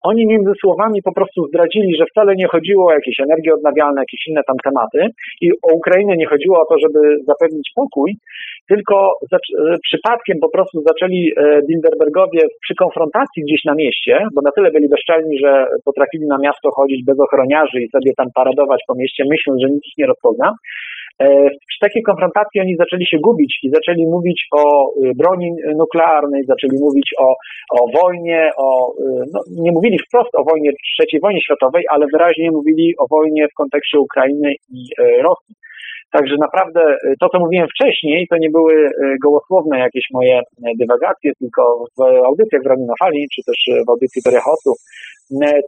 Oni 0.04 0.28
między 0.28 0.52
słowami 0.62 1.02
po 1.02 1.14
prostu 1.14 1.48
zdradzili, 1.48 1.98
że 1.98 2.06
wcale 2.12 2.36
nie 2.36 2.48
chodziło 2.48 2.88
o 2.88 2.94
jakieś 2.94 3.20
energie 3.20 3.54
odnawialne, 3.54 4.02
jakieś 4.02 4.28
inne 4.28 4.42
tam 4.48 4.58
tematy 4.64 5.14
i 5.42 5.52
o 5.52 5.70
Ukrainę 5.74 6.14
nie 6.18 6.26
chodziło 6.26 6.56
o 6.62 6.66
to, 6.70 6.76
żeby 6.80 7.00
zapewnić 7.28 7.72
pokój, 7.76 8.10
tylko 8.68 8.96
przypadkiem 9.84 10.38
po 10.42 10.50
prostu 10.50 10.82
zaczęli 10.82 11.32
e, 11.38 11.62
Bilderbergowie 11.68 12.42
przy 12.64 12.76
konfrontacji 12.76 13.44
gdzieś 13.44 13.62
na 13.66 13.76
mieście, 13.76 14.14
bo 14.36 14.42
na 14.42 14.52
tyle 14.52 14.72
byli 14.72 14.90
bezczelni, 14.90 15.40
że 15.44 15.52
potrafili 15.86 16.26
na 16.28 16.38
miasto 16.38 16.70
chodzić 16.72 17.06
bez 17.06 17.20
ochroniarzy 17.20 17.82
i 17.82 17.90
sobie 17.90 18.12
tam 18.18 18.28
paradować 18.36 18.82
po 18.88 18.96
mieście, 18.96 19.24
myśląc, 19.30 19.62
że 19.62 19.70
nikt 19.70 19.88
ich 19.88 19.98
nie 19.98 20.08
rozpozna, 20.08 20.54
E, 21.22 21.50
przy 21.70 21.80
takiej 21.82 22.04
konfrontacji 22.04 22.62
oni 22.62 22.76
zaczęli 22.76 23.06
się 23.06 23.18
gubić 23.18 23.60
i 23.64 23.70
zaczęli 23.70 24.06
mówić 24.06 24.48
o 24.52 24.64
y, 24.90 25.12
broni 25.16 25.52
nuklearnej, 25.76 26.44
zaczęli 26.46 26.78
mówić 26.80 27.10
o, 27.20 27.28
o 27.80 28.02
wojnie, 28.02 28.52
o, 28.58 28.94
y, 28.94 29.04
no, 29.34 29.40
nie 29.64 29.72
mówili 29.72 30.00
wprost 30.00 30.36
o 30.36 30.44
wojnie, 30.44 30.72
trzeciej 30.98 31.20
wojnie 31.20 31.42
światowej, 31.42 31.84
ale 31.90 32.06
wyraźnie 32.14 32.52
mówili 32.52 32.94
o 33.00 33.06
wojnie 33.08 33.48
w 33.48 33.58
kontekście 33.58 34.00
Ukrainy 34.00 34.52
i 34.70 34.80
e, 35.00 35.22
Rosji. 35.22 35.56
Także 36.12 36.36
naprawdę 36.40 36.82
y, 36.94 37.14
to, 37.20 37.30
co 37.30 37.40
mówiłem 37.40 37.68
wcześniej, 37.68 38.28
to 38.30 38.38
nie 38.38 38.50
były 38.50 38.74
gołosłowne 39.24 39.80
jakieś 39.80 40.04
moje 40.14 40.42
dywagacje, 40.80 41.32
tylko 41.40 41.62
w 41.98 42.02
audycjach 42.02 42.64
w 42.64 42.68
Radiu 42.68 42.86
na 42.86 42.94
Fali, 43.04 43.28
czy 43.36 43.42
też 43.48 43.60
w 43.88 43.90
audycji 43.90 44.22
Terechosu, 44.24 44.74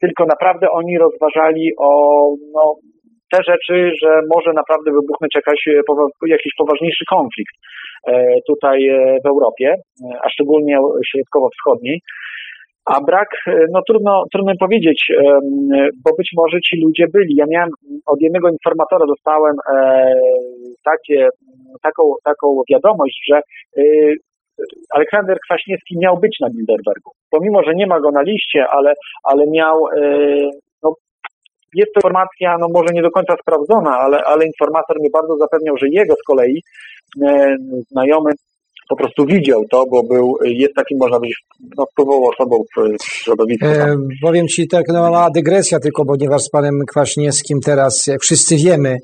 tylko 0.02 0.26
naprawdę 0.26 0.68
oni 0.72 0.98
rozważali 0.98 1.72
o 1.78 1.90
no, 2.54 2.76
te 3.32 3.38
rzeczy, 3.48 3.92
że 4.02 4.10
może 4.36 4.52
naprawdę 4.56 4.92
wybuchnąć 4.92 5.36
jakaś, 5.36 5.68
e, 5.68 5.82
jakiś 6.28 6.54
poważniejszy 6.58 7.06
konflikt 7.10 7.56
e, 8.08 8.36
tutaj 8.48 8.88
e, 8.88 9.18
w 9.26 9.28
Europie, 9.28 9.76
a 10.24 10.30
szczególnie 10.30 10.78
środkowo-wschodniej. 11.12 12.02
A 12.86 13.02
brak, 13.02 13.30
no 13.74 13.82
trudno, 13.88 14.24
trudno 14.34 14.54
powiedzieć, 14.60 15.12
bo 16.06 16.12
być 16.18 16.30
może 16.38 16.58
ci 16.62 16.82
ludzie 16.82 17.06
byli. 17.14 17.36
Ja 17.36 17.46
miałem 17.50 17.70
od 18.06 18.22
jednego 18.22 18.50
informatora 18.50 19.06
dostałem 19.06 19.56
takie, 20.86 21.28
taką, 21.82 22.04
taką 22.24 22.62
wiadomość, 22.72 23.20
że 23.30 23.42
Aleksander 24.96 25.38
Kwaśniewski 25.46 25.98
miał 25.98 26.18
być 26.18 26.38
na 26.42 26.50
Bilderbergu. 26.50 27.12
Pomimo, 27.30 27.64
że 27.64 27.76
nie 27.76 27.88
ma 27.88 28.00
go 28.00 28.12
na 28.12 28.22
liście, 28.22 28.66
ale, 28.68 28.94
ale 29.24 29.48
miał 29.48 29.76
jest 31.80 31.92
to 31.94 32.00
informacja, 32.00 32.58
no 32.62 32.68
może 32.74 32.94
nie 32.94 33.02
do 33.02 33.12
końca 33.12 33.34
sprawdzona, 33.42 33.92
ale, 34.04 34.18
ale 34.32 34.46
informator 34.46 34.96
mnie 35.00 35.10
bardzo 35.14 35.36
zapewniał, 35.38 35.76
że 35.78 35.88
jego 35.92 36.14
z 36.16 36.24
kolei 36.28 36.64
e, 37.28 37.56
znajomy 37.92 38.32
po 38.90 38.96
prostu 38.96 39.26
widział 39.26 39.62
to, 39.72 39.86
bo 39.92 40.04
był, 40.04 40.38
jest 40.44 40.74
takim, 40.76 40.98
można 40.98 41.20
być, 41.20 41.34
no, 41.78 41.86
wpływową 41.92 42.30
osobą 42.30 42.64
w 42.78 43.04
środowisku. 43.04 43.66
E, 43.66 43.98
powiem 44.22 44.48
Ci 44.48 44.68
tak, 44.68 44.86
no 44.88 45.02
mała 45.02 45.30
dygresja 45.36 45.80
tylko, 45.80 46.06
ponieważ 46.06 46.42
z 46.42 46.50
panem 46.50 46.74
Kwaśniewskim 46.90 47.60
teraz, 47.66 48.08
jak 48.08 48.22
wszyscy 48.22 48.56
wiemy, 48.56 48.98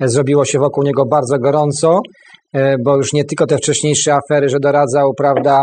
zrobiło 0.00 0.44
się 0.44 0.58
wokół 0.58 0.84
niego 0.84 1.04
bardzo 1.06 1.38
gorąco, 1.38 2.00
e, 2.54 2.76
bo 2.84 2.96
już 2.96 3.12
nie 3.12 3.24
tylko 3.24 3.46
te 3.46 3.56
wcześniejsze 3.56 4.14
afery, 4.14 4.48
że 4.48 4.56
doradzał, 4.60 5.12
prawda, 5.16 5.62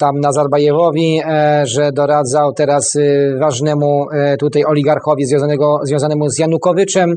tam 0.00 0.20
Nazarbajewowi, 0.20 1.20
e, 1.24 1.62
że 1.66 1.92
doradzał 1.92 2.52
teraz 2.52 2.94
y, 2.94 3.36
ważnemu 3.40 4.06
e, 4.12 4.36
tutaj 4.36 4.64
oligarchowi 4.64 5.26
związanego, 5.26 5.78
związanemu 5.84 6.28
z 6.28 6.38
Janukowyczem, 6.38 7.14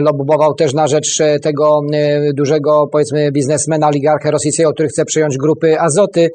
lobbował 0.00 0.54
też 0.54 0.74
na 0.74 0.86
rzecz 0.86 1.18
tego 1.42 1.80
dużego, 2.34 2.86
powiedzmy, 2.92 3.32
biznesmena, 3.32 3.88
oligarchę 3.88 4.30
rosyjskiego, 4.30 4.72
który 4.72 4.88
chce 4.88 5.04
przejąć 5.04 5.36
grupy 5.38 5.80
Azoty. 5.80 6.28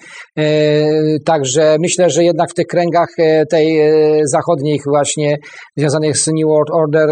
Także 1.26 1.76
myślę, 1.80 2.10
że 2.10 2.24
jednak 2.24 2.52
w 2.52 2.54
tych 2.54 2.68
kręgach 2.68 3.08
tej 3.50 3.92
zachodnich 4.26 4.82
właśnie 4.90 5.38
związanych 5.78 6.18
z 6.18 6.28
New 6.28 6.48
World 6.48 6.72
Order 6.74 7.10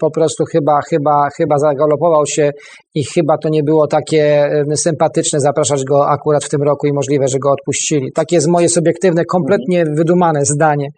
po 0.00 0.10
prostu 0.10 0.44
chyba, 0.52 0.80
chyba, 0.90 1.28
chyba 1.36 1.58
zagalopował 1.58 2.26
się 2.26 2.50
i 2.94 3.04
chyba 3.04 3.38
to 3.42 3.48
nie 3.48 3.62
było 3.62 3.86
takie 3.86 4.50
sympatyczne 4.74 5.40
zapraszać 5.40 5.84
go 5.84 6.08
akurat 6.08 6.44
w 6.44 6.48
tym 6.48 6.62
roku 6.62 6.86
i 6.86 6.92
możliwe, 6.92 7.28
że 7.28 7.38
go 7.38 7.50
odpuścili. 7.50 8.12
Takie 8.14 8.36
jest 8.36 8.48
moje 8.48 8.68
subiektywne, 8.68 9.24
kompletnie 9.24 9.84
wydumane 9.96 10.44
zdanie. 10.44 10.88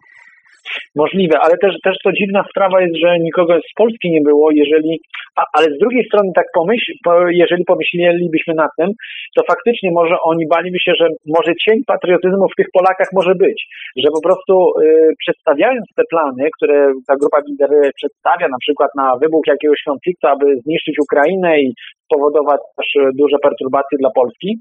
Możliwe, 0.97 1.37
ale 1.45 1.55
też, 1.63 1.75
też 1.85 1.97
to 2.05 2.13
dziwna 2.13 2.45
sprawa 2.51 2.81
jest, 2.81 2.97
że 3.05 3.19
nikogo 3.19 3.53
z 3.71 3.73
Polski 3.77 4.11
nie 4.11 4.21
było, 4.21 4.51
jeżeli, 4.53 5.01
a, 5.37 5.43
ale 5.57 5.67
z 5.77 5.79
drugiej 5.79 6.05
strony 6.05 6.29
tak 6.35 6.47
pomyśl, 6.55 6.93
jeżeli 7.31 7.65
pomyślelibyśmy 7.65 8.55
nad 8.55 8.71
tym, 8.79 8.91
to 9.37 9.43
faktycznie 9.53 9.91
może 9.93 10.17
oni 10.25 10.45
baliby 10.47 10.79
się, 10.85 10.93
że 11.01 11.07
może 11.27 11.53
cień 11.65 11.79
patriotyzmu 11.87 12.49
w 12.49 12.57
tych 12.57 12.67
Polakach 12.73 13.09
może 13.13 13.35
być, 13.35 13.59
że 14.03 14.09
po 14.17 14.23
prostu 14.27 14.55
y, 14.81 15.11
przedstawiając 15.19 15.87
te 15.97 16.03
plany, 16.11 16.49
które 16.57 16.93
ta 17.09 17.15
grupa 17.21 17.39
lidery 17.49 17.91
przedstawia, 17.97 18.47
na 18.49 18.59
przykład 18.61 18.91
na 18.97 19.17
wybuch 19.23 19.47
jakiegoś 19.47 19.81
konfliktu, 19.91 20.27
aby 20.27 20.45
zniszczyć 20.65 20.97
Ukrainę 21.07 21.61
i 21.61 21.73
spowodować 22.05 22.61
też 22.77 22.89
duże 23.21 23.37
perturbacje 23.43 23.99
dla 23.99 24.11
Polski, 24.19 24.59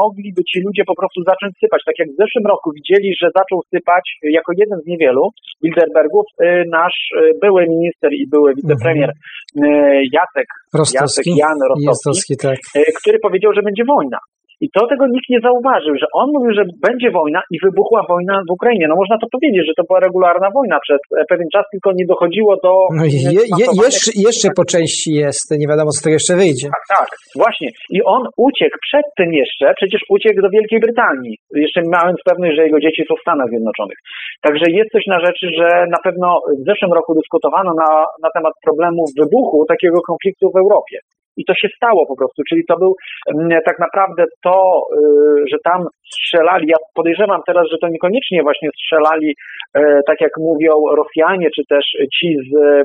mogliby 0.00 0.42
ci 0.50 0.58
ludzie 0.66 0.82
po 0.90 0.96
prostu 1.00 1.18
zacząć 1.30 1.52
sypać. 1.62 1.80
Tak 1.86 1.96
jak 1.98 2.08
w 2.08 2.20
zeszłym 2.22 2.46
roku 2.52 2.68
widzieli, 2.78 3.08
że 3.20 3.26
zaczął 3.38 3.58
sypać 3.74 4.04
jako 4.38 4.52
jeden 4.60 4.78
z 4.84 4.86
niewielu 4.86 5.24
Bilderbergów 5.62 6.26
e, 6.40 6.64
nasz 6.78 6.98
e, 7.16 7.38
były 7.44 7.66
minister 7.74 8.10
i 8.12 8.24
były 8.34 8.54
wicepremier 8.54 9.10
e, 9.10 9.66
Jacek, 10.16 10.48
Rostowski. 10.74 11.30
Jacek 11.30 11.40
Jan 11.42 11.58
Rostowski, 11.70 11.86
Rostowski 11.86 12.34
tak. 12.36 12.58
Który 13.00 13.18
powiedział, 13.18 13.52
że 13.56 13.62
będzie 13.62 13.84
wojna. 13.94 14.18
I 14.64 14.66
to 14.74 14.80
tego 14.92 15.04
nikt 15.14 15.28
nie 15.34 15.40
zauważył, 15.48 15.94
że 16.02 16.06
on 16.20 16.26
mówił, 16.34 16.52
że 16.58 16.64
będzie 16.88 17.10
wojna 17.20 17.40
i 17.54 17.56
wybuchła 17.66 18.00
wojna 18.12 18.34
w 18.48 18.52
Ukrainie. 18.58 18.86
No 18.88 18.96
można 19.02 19.16
to 19.22 19.26
powiedzieć, 19.34 19.62
że 19.68 19.74
to 19.78 19.82
była 19.88 20.00
regularna 20.06 20.48
wojna 20.58 20.76
przez 20.86 21.00
pewien 21.30 21.48
czas, 21.54 21.64
tylko 21.72 21.88
nie 21.98 22.06
dochodziło 22.12 22.52
do... 22.64 22.72
No 23.00 23.04
je, 23.14 23.20
je, 23.60 23.66
jeszcze, 23.84 24.10
jeszcze 24.26 24.48
po 24.58 24.64
części 24.74 25.10
jest, 25.22 25.46
nie 25.62 25.68
wiadomo 25.72 25.90
co 25.94 26.00
to 26.04 26.10
jeszcze 26.16 26.34
wyjdzie. 26.42 26.68
Tak, 26.76 26.84
tak, 26.98 27.08
właśnie. 27.42 27.68
I 27.96 27.98
on 28.14 28.22
uciekł 28.48 28.76
przed 28.86 29.06
tym 29.18 29.30
jeszcze, 29.42 29.64
przecież 29.78 30.00
uciekł 30.16 30.38
do 30.44 30.50
Wielkiej 30.56 30.80
Brytanii, 30.86 31.34
jeszcze 31.64 31.80
mając 31.98 32.18
pewność, 32.28 32.52
że 32.56 32.66
jego 32.68 32.80
dzieci 32.84 33.02
są 33.08 33.14
w 33.16 33.24
Stanach 33.24 33.48
Zjednoczonych. 33.52 33.98
Także 34.46 34.66
jest 34.78 34.90
coś 34.94 35.04
na 35.14 35.18
rzeczy, 35.26 35.46
że 35.58 35.68
na 35.96 36.00
pewno 36.06 36.28
w 36.60 36.64
zeszłym 36.70 36.92
roku 36.98 37.10
dyskutowano 37.20 37.70
na, 37.82 37.90
na 38.24 38.30
temat 38.36 38.54
problemu 38.66 39.00
wybuchu 39.20 39.58
takiego 39.72 39.98
konfliktu 40.10 40.44
w 40.54 40.60
Europie. 40.64 40.98
I 41.40 41.42
to 41.48 41.54
się 41.60 41.68
stało 41.76 42.06
po 42.06 42.16
prostu, 42.16 42.42
czyli 42.48 42.62
to 42.70 42.74
był 42.82 42.92
mm, 43.34 43.60
tak 43.68 43.78
naprawdę 43.78 44.24
to, 44.44 44.56
y, 44.96 45.48
że 45.50 45.58
tam 45.64 45.80
strzelali. 46.14 46.64
Ja 46.68 46.78
podejrzewam 46.94 47.40
teraz, 47.46 47.64
że 47.72 47.78
to 47.82 47.88
niekoniecznie 47.88 48.42
właśnie 48.42 48.68
strzelali, 48.78 49.34
tak 50.06 50.20
jak 50.20 50.32
mówią 50.38 50.72
Rosjanie, 50.96 51.48
czy 51.56 51.62
też 51.68 51.84
ci 52.16 52.28
z 52.50 52.52
e, 52.56 52.82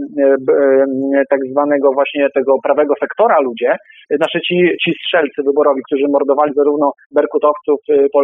e, 1.20 1.24
tak 1.30 1.40
zwanego 1.52 1.90
właśnie 1.94 2.28
tego 2.36 2.54
prawego 2.64 2.94
sektora 3.00 3.36
ludzie, 3.42 3.72
znaczy 4.10 4.40
ci, 4.48 4.56
ci 4.84 4.92
strzelcy 5.00 5.40
wyborowi, 5.48 5.82
którzy 5.88 6.06
mordowali 6.12 6.52
zarówno 6.56 6.92
berkutowców, 7.16 7.80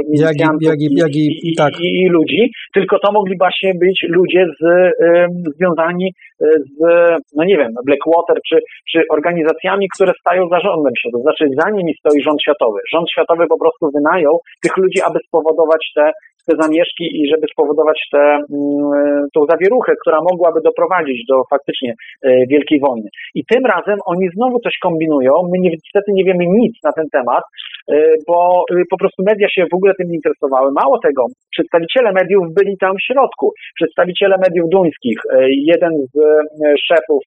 milicjantów 0.08 0.70
jak 0.72 0.82
i, 0.82 0.88
jak 1.04 1.16
i, 1.16 1.26
i, 1.50 1.56
tak. 1.56 1.74
i, 1.82 2.10
ludzi, 2.10 2.52
tylko 2.74 3.00
to 3.00 3.12
mogli 3.12 3.36
właśnie 3.38 3.72
być 3.74 4.06
ludzie 4.10 4.46
z, 4.60 4.62
związani 5.56 6.14
z, 6.40 6.78
no 7.38 7.44
nie 7.44 7.58
wiem, 7.58 7.72
Blackwater, 7.86 8.38
czy, 8.50 8.58
czy 8.92 9.00
organizacjami, 9.12 9.88
które 9.96 10.14
stają 10.22 10.42
za 10.54 10.60
rządem 10.60 10.94
się, 11.00 11.10
to 11.14 11.20
znaczy 11.20 11.44
za 11.62 11.70
nimi 11.70 11.94
stoi 12.00 12.22
rząd 12.22 12.42
światowy. 12.42 12.80
Rząd 12.94 13.08
światowy 13.12 13.44
po 13.48 13.60
prostu 13.60 13.84
wynajął 13.96 14.40
tych 14.64 14.78
ludzi, 14.78 15.00
aby 15.08 15.20
spowodować 15.28 15.84
te, 15.96 16.12
te 16.50 16.56
zamieszki 16.64 17.06
i 17.20 17.30
żeby 17.32 17.46
spowodować 17.54 18.00
tę 18.12 18.24
mm, 18.24 19.28
tą 19.34 19.40
zawieruchę, 19.52 19.92
która 20.02 20.18
mogłaby 20.32 20.60
doprowadzić 20.70 21.20
do 21.30 21.36
faktycznie 21.54 21.92
e, 21.94 22.48
wielkiej 22.52 22.80
wojny. 22.88 23.10
I 23.36 23.42
tym 23.52 23.64
razem 23.74 23.98
oni 24.06 24.26
znowu 24.36 24.60
coś 24.60 24.76
kombinują. 24.82 25.32
My 25.52 25.58
niestety 25.60 26.10
nie 26.18 26.24
wiemy 26.24 26.46
nic 26.62 26.74
na 26.84 26.92
ten 26.98 27.06
temat, 27.12 27.44
e, 27.92 27.94
bo 28.28 28.38
e, 28.72 28.74
po 28.90 28.98
prostu 28.98 29.24
media 29.30 29.48
się 29.50 29.62
w 29.72 29.76
ogóle 29.78 29.94
tym 29.98 30.08
nie 30.10 30.16
interesowały. 30.16 30.72
Mało 30.82 31.00
tego, 31.08 31.22
przedstawiciele 31.52 32.12
mediów 32.12 32.44
byli 32.58 32.78
tam 32.78 32.94
w 32.96 33.06
środku. 33.08 33.46
Przedstawiciele 33.76 34.36
mediów 34.46 34.70
duńskich, 34.70 35.20
jeden 35.72 35.94
z 36.14 36.18
szefów 36.88 37.24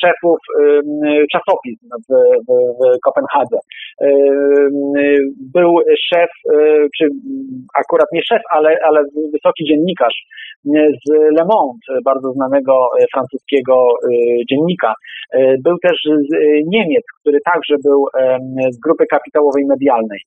szefów 0.00 0.38
czasopism 1.32 1.86
w, 2.08 2.12
w, 2.46 2.50
w 2.78 3.00
Kopenhadze. 3.04 3.58
Był 5.54 5.70
szef, 6.10 6.30
czy 6.98 7.08
akurat 7.78 8.06
nie 8.12 8.22
szef, 8.22 8.42
ale, 8.50 8.76
ale 8.88 9.00
wysoki 9.32 9.64
dziennikarz 9.64 10.14
z 11.04 11.10
Le 11.36 11.44
Monde, 11.52 12.00
bardzo 12.04 12.32
znanego 12.32 12.88
francuskiego 13.14 13.88
dziennika. 14.50 14.94
Był 15.64 15.76
też 15.82 15.98
z 16.04 16.32
Niemiec, 16.66 17.04
który 17.20 17.38
także 17.52 17.74
był 17.84 18.04
z 18.70 18.80
grupy 18.80 19.04
kapitałowej 19.06 19.64
medialnej. 19.68 20.20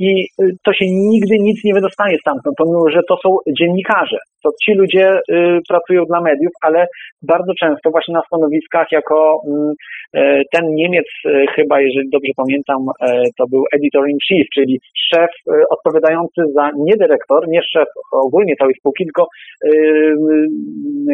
I 0.00 0.26
to 0.64 0.72
się 0.72 0.84
nigdy 0.88 1.34
nic 1.40 1.64
nie 1.64 1.74
wydostaje 1.74 2.16
stamtąd, 2.18 2.56
pomimo, 2.58 2.90
że 2.90 3.00
to 3.08 3.16
są 3.22 3.36
dziennikarze 3.58 4.18
to 4.46 4.50
ci 4.64 4.72
ludzie 4.74 5.06
y, 5.30 5.60
pracują 5.68 6.04
dla 6.04 6.20
mediów, 6.20 6.52
ale 6.62 6.86
bardzo 7.22 7.52
często 7.60 7.90
właśnie 7.90 8.14
na 8.14 8.22
stanowiskach 8.26 8.86
jako 8.92 9.42
mm, 9.46 9.72
e, 10.14 10.42
ten 10.52 10.64
Niemiec, 10.74 11.06
e, 11.24 11.46
chyba 11.56 11.80
jeżeli 11.80 12.10
dobrze 12.10 12.32
pamiętam, 12.36 12.80
e, 13.00 13.22
to 13.38 13.44
był 13.50 13.64
editor-in-chief, 13.76 14.46
czyli 14.54 14.80
szef 15.10 15.30
odpowiadający 15.70 16.40
za, 16.54 16.70
nie 16.76 16.96
dyrektor, 16.96 17.48
nie 17.48 17.60
szef 17.72 17.88
ogólnie 18.12 18.54
całej 18.56 18.74
spółki, 18.74 19.04
tylko 19.04 19.26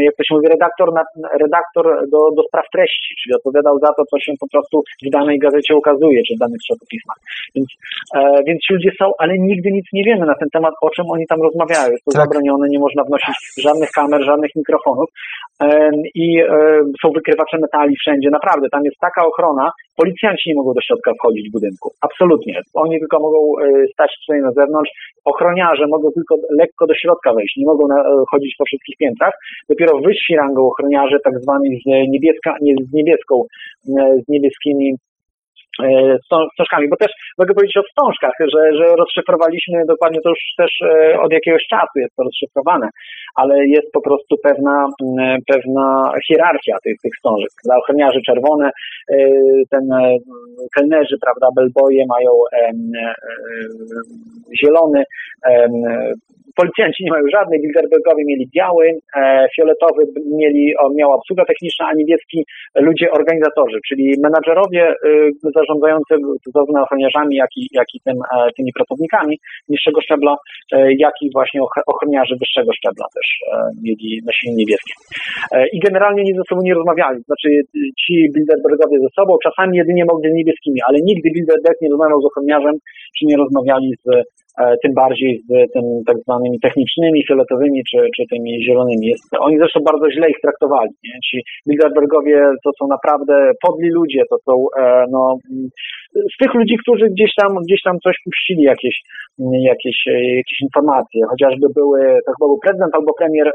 jak 0.07 0.15
to 0.17 0.25
się 0.25 0.35
mówi, 0.35 0.49
redaktor, 0.49 0.93
na, 0.93 1.03
redaktor 1.45 1.85
do, 2.13 2.19
do 2.37 2.43
spraw 2.49 2.67
treści, 2.75 3.15
czyli 3.23 3.35
odpowiadał 3.35 3.79
za 3.79 3.91
to, 3.97 4.03
co 4.11 4.17
się 4.19 4.33
po 4.41 4.49
prostu 4.53 4.83
w 5.07 5.11
danej 5.11 5.39
gazecie 5.39 5.77
ukazuje, 5.77 6.23
czy 6.29 6.35
w 6.35 6.39
danych 6.39 6.61
czasopismach. 6.69 7.19
Więc, 7.55 7.69
więc 8.47 8.61
ci 8.61 8.75
ludzie 8.75 8.91
są, 8.99 9.07
ale 9.19 9.33
nigdy 9.39 9.69
nic 9.73 9.87
nie 9.93 10.05
wiemy 10.05 10.27
na 10.27 10.35
ten 10.41 10.49
temat, 10.53 10.75
o 10.83 10.91
czym 10.91 11.05
oni 11.11 11.27
tam 11.27 11.43
rozmawiają. 11.43 11.91
Jest 11.91 12.05
to 12.05 12.13
tak. 12.13 12.23
zabronione, 12.23 12.69
nie 12.69 12.79
można 12.79 13.05
wnosić 13.05 13.22
żadnych 13.67 13.91
kamer, 13.91 14.21
żadnych 14.25 14.51
mikrofonów 14.57 15.09
i 16.15 16.27
są 17.03 17.07
wykrywacze 17.19 17.57
metali 17.59 17.97
wszędzie. 17.97 18.29
Naprawdę, 18.31 18.67
tam 18.73 18.85
jest 18.85 18.99
taka 19.01 19.27
ochrona, 19.27 19.71
policjanci 19.97 20.45
nie 20.49 20.55
mogą 20.55 20.71
do 20.75 20.81
środka 20.81 21.11
wchodzić 21.19 21.49
w 21.49 21.53
budynku. 21.53 21.89
Absolutnie. 22.01 22.55
Oni 22.75 22.99
tylko 22.99 23.21
mogą 23.21 23.39
e, 23.39 23.87
stać 23.93 24.11
tutaj 24.21 24.41
na 24.43 24.53
zewnątrz. 24.53 24.91
Ochroniarze 25.25 25.85
mogą 25.95 26.09
tylko 26.19 26.35
lekko 26.61 26.87
do 26.87 26.95
środka 26.95 27.35
wejść, 27.35 27.57
nie 27.57 27.67
mogą 27.67 27.85
e, 27.85 27.97
chodzić 28.31 28.53
po 28.59 28.65
wszystkich 28.65 28.97
piętrach. 28.97 29.35
Dopiero 29.69 29.93
wyżsi 30.07 30.37
rangą 30.37 30.67
ochroniarze, 30.67 31.17
tak 31.25 31.35
zwani 31.43 31.69
z, 31.81 31.85
niebieska, 32.13 32.51
nie, 32.63 32.75
z 32.89 32.93
niebieską, 32.93 33.35
e, 33.99 34.23
z 34.23 34.29
niebieskimi 34.29 34.87
E, 34.93 35.12
wstążkami, 36.53 36.89
bo 36.89 36.97
też 36.97 37.13
mogę 37.39 37.55
powiedzieć 37.55 37.77
o 37.77 37.89
wstążkach, 37.91 38.37
że, 38.41 38.77
że 38.79 38.97
rozszyfrowaliśmy 38.97 39.85
dokładnie 39.89 40.21
to 40.21 40.29
już 40.29 40.39
też 40.57 40.73
e, 40.81 41.21
od 41.21 41.33
jakiegoś 41.33 41.63
czasu 41.71 41.97
jest 41.97 42.17
to 42.17 42.23
rozszyfrowane, 42.23 42.89
ale 43.35 43.67
jest 43.67 43.93
po 43.93 44.01
prostu 44.01 44.37
pewna, 44.43 44.87
pewna 45.53 46.13
hierarchia 46.29 46.77
tych, 46.85 46.97
tych 47.03 47.13
wstążek. 47.17 47.51
Dla 47.65 47.77
ochroniarzy 47.77 48.21
czerwone, 48.27 48.71
e, 49.13 49.17
ten 49.71 49.85
kelnerzy, 50.77 51.17
prawda, 51.25 51.49
belboje 51.57 52.05
mają 52.09 52.33
zielony, 54.61 55.05
Policjanci 56.57 57.05
nie 57.05 57.11
mają 57.11 57.25
żadnej, 57.33 57.61
Bilderbergowie 57.63 58.25
mieli 58.27 58.47
biały, 58.57 58.85
e, 59.17 59.47
fioletowy 59.57 60.03
mieli, 60.41 60.65
o, 60.77 60.91
miała 60.99 61.15
obsługa 61.15 61.45
techniczna, 61.45 61.87
a 61.89 61.95
niebieski 61.95 62.45
ludzie 62.75 63.11
organizatorzy, 63.11 63.79
czyli 63.89 64.15
menadżerowie 64.23 64.83
y, 64.91 65.51
zarządzający 65.57 66.15
zarówno 66.55 66.83
ochroniarzami, 66.83 67.37
jak 67.37 67.53
i, 67.57 67.69
jak 67.73 67.87
i 67.95 68.01
tym, 68.07 68.17
e, 68.17 68.53
tymi 68.57 68.73
pracownikami 68.73 69.39
niższego 69.69 70.01
szczebla, 70.01 70.37
e, 70.73 70.93
jak 70.99 71.15
i 71.23 71.31
właśnie 71.33 71.61
ochroniarzy 71.87 72.35
wyższego 72.41 72.73
szczebla 72.73 73.07
też 73.17 73.27
e, 73.53 73.57
mieli, 73.83 74.21
nosili 74.27 74.53
niebieskie. 74.61 74.93
E, 75.53 75.67
I 75.69 75.79
generalnie 75.81 76.23
nie 76.23 76.35
ze 76.35 76.43
sobą 76.49 76.61
nie 76.63 76.75
rozmawiali, 76.75 77.19
znaczy 77.23 77.49
ci 78.01 78.15
Bilderbergowie 78.35 78.99
ze 79.01 79.11
sobą, 79.19 79.37
czasami 79.43 79.79
jedynie 79.79 80.05
mogli 80.05 80.31
z 80.31 80.35
niebieskimi, 80.35 80.81
ale 80.89 80.99
nigdy 81.03 81.31
Bilderberg 81.31 81.81
nie 81.81 81.91
rozmawiał 81.91 82.21
z 82.23 82.27
ochroniarzem, 82.27 82.75
czy 83.19 83.27
nie 83.27 83.37
rozmawiali 83.37 83.95
z 84.05 84.13
E, 84.13 84.23
tym 84.83 84.93
bardziej 84.95 85.41
z 85.49 85.73
tym 85.73 85.85
tak 86.07 86.17
zwanymi 86.19 86.61
technicznymi, 86.61 87.25
fioletowymi 87.29 87.83
czy, 87.91 87.99
czy 88.17 88.23
tymi 88.31 88.65
zielonymi. 88.65 89.07
Jest, 89.07 89.25
oni 89.39 89.59
zresztą 89.59 89.81
bardzo 89.81 90.11
źle 90.11 90.31
ich 90.31 90.41
traktowali. 90.43 90.91
Nie? 91.05 91.17
Ci 91.27 91.43
Bilderbergowie 91.69 92.39
to 92.65 92.71
są 92.79 92.87
naprawdę 92.87 93.53
podli 93.67 93.89
ludzie, 93.91 94.23
to 94.31 94.37
są 94.47 94.53
e, 94.83 95.05
no, 95.11 95.37
z 96.35 96.37
tych 96.43 96.55
ludzi, 96.55 96.77
którzy 96.83 97.07
gdzieś 97.15 97.31
tam, 97.41 97.51
gdzieś 97.67 97.83
tam 97.83 97.97
coś 98.05 98.17
puścili, 98.25 98.63
jakieś, 98.63 98.97
jakieś, 99.73 99.97
jakieś 100.37 100.61
informacje, 100.63 101.21
chociażby 101.31 101.67
były, 101.75 102.01
to 102.27 102.33
chyba 102.35 102.47
był 102.47 102.59
prezydent 102.59 102.95
albo 102.95 103.13
premier 103.19 103.53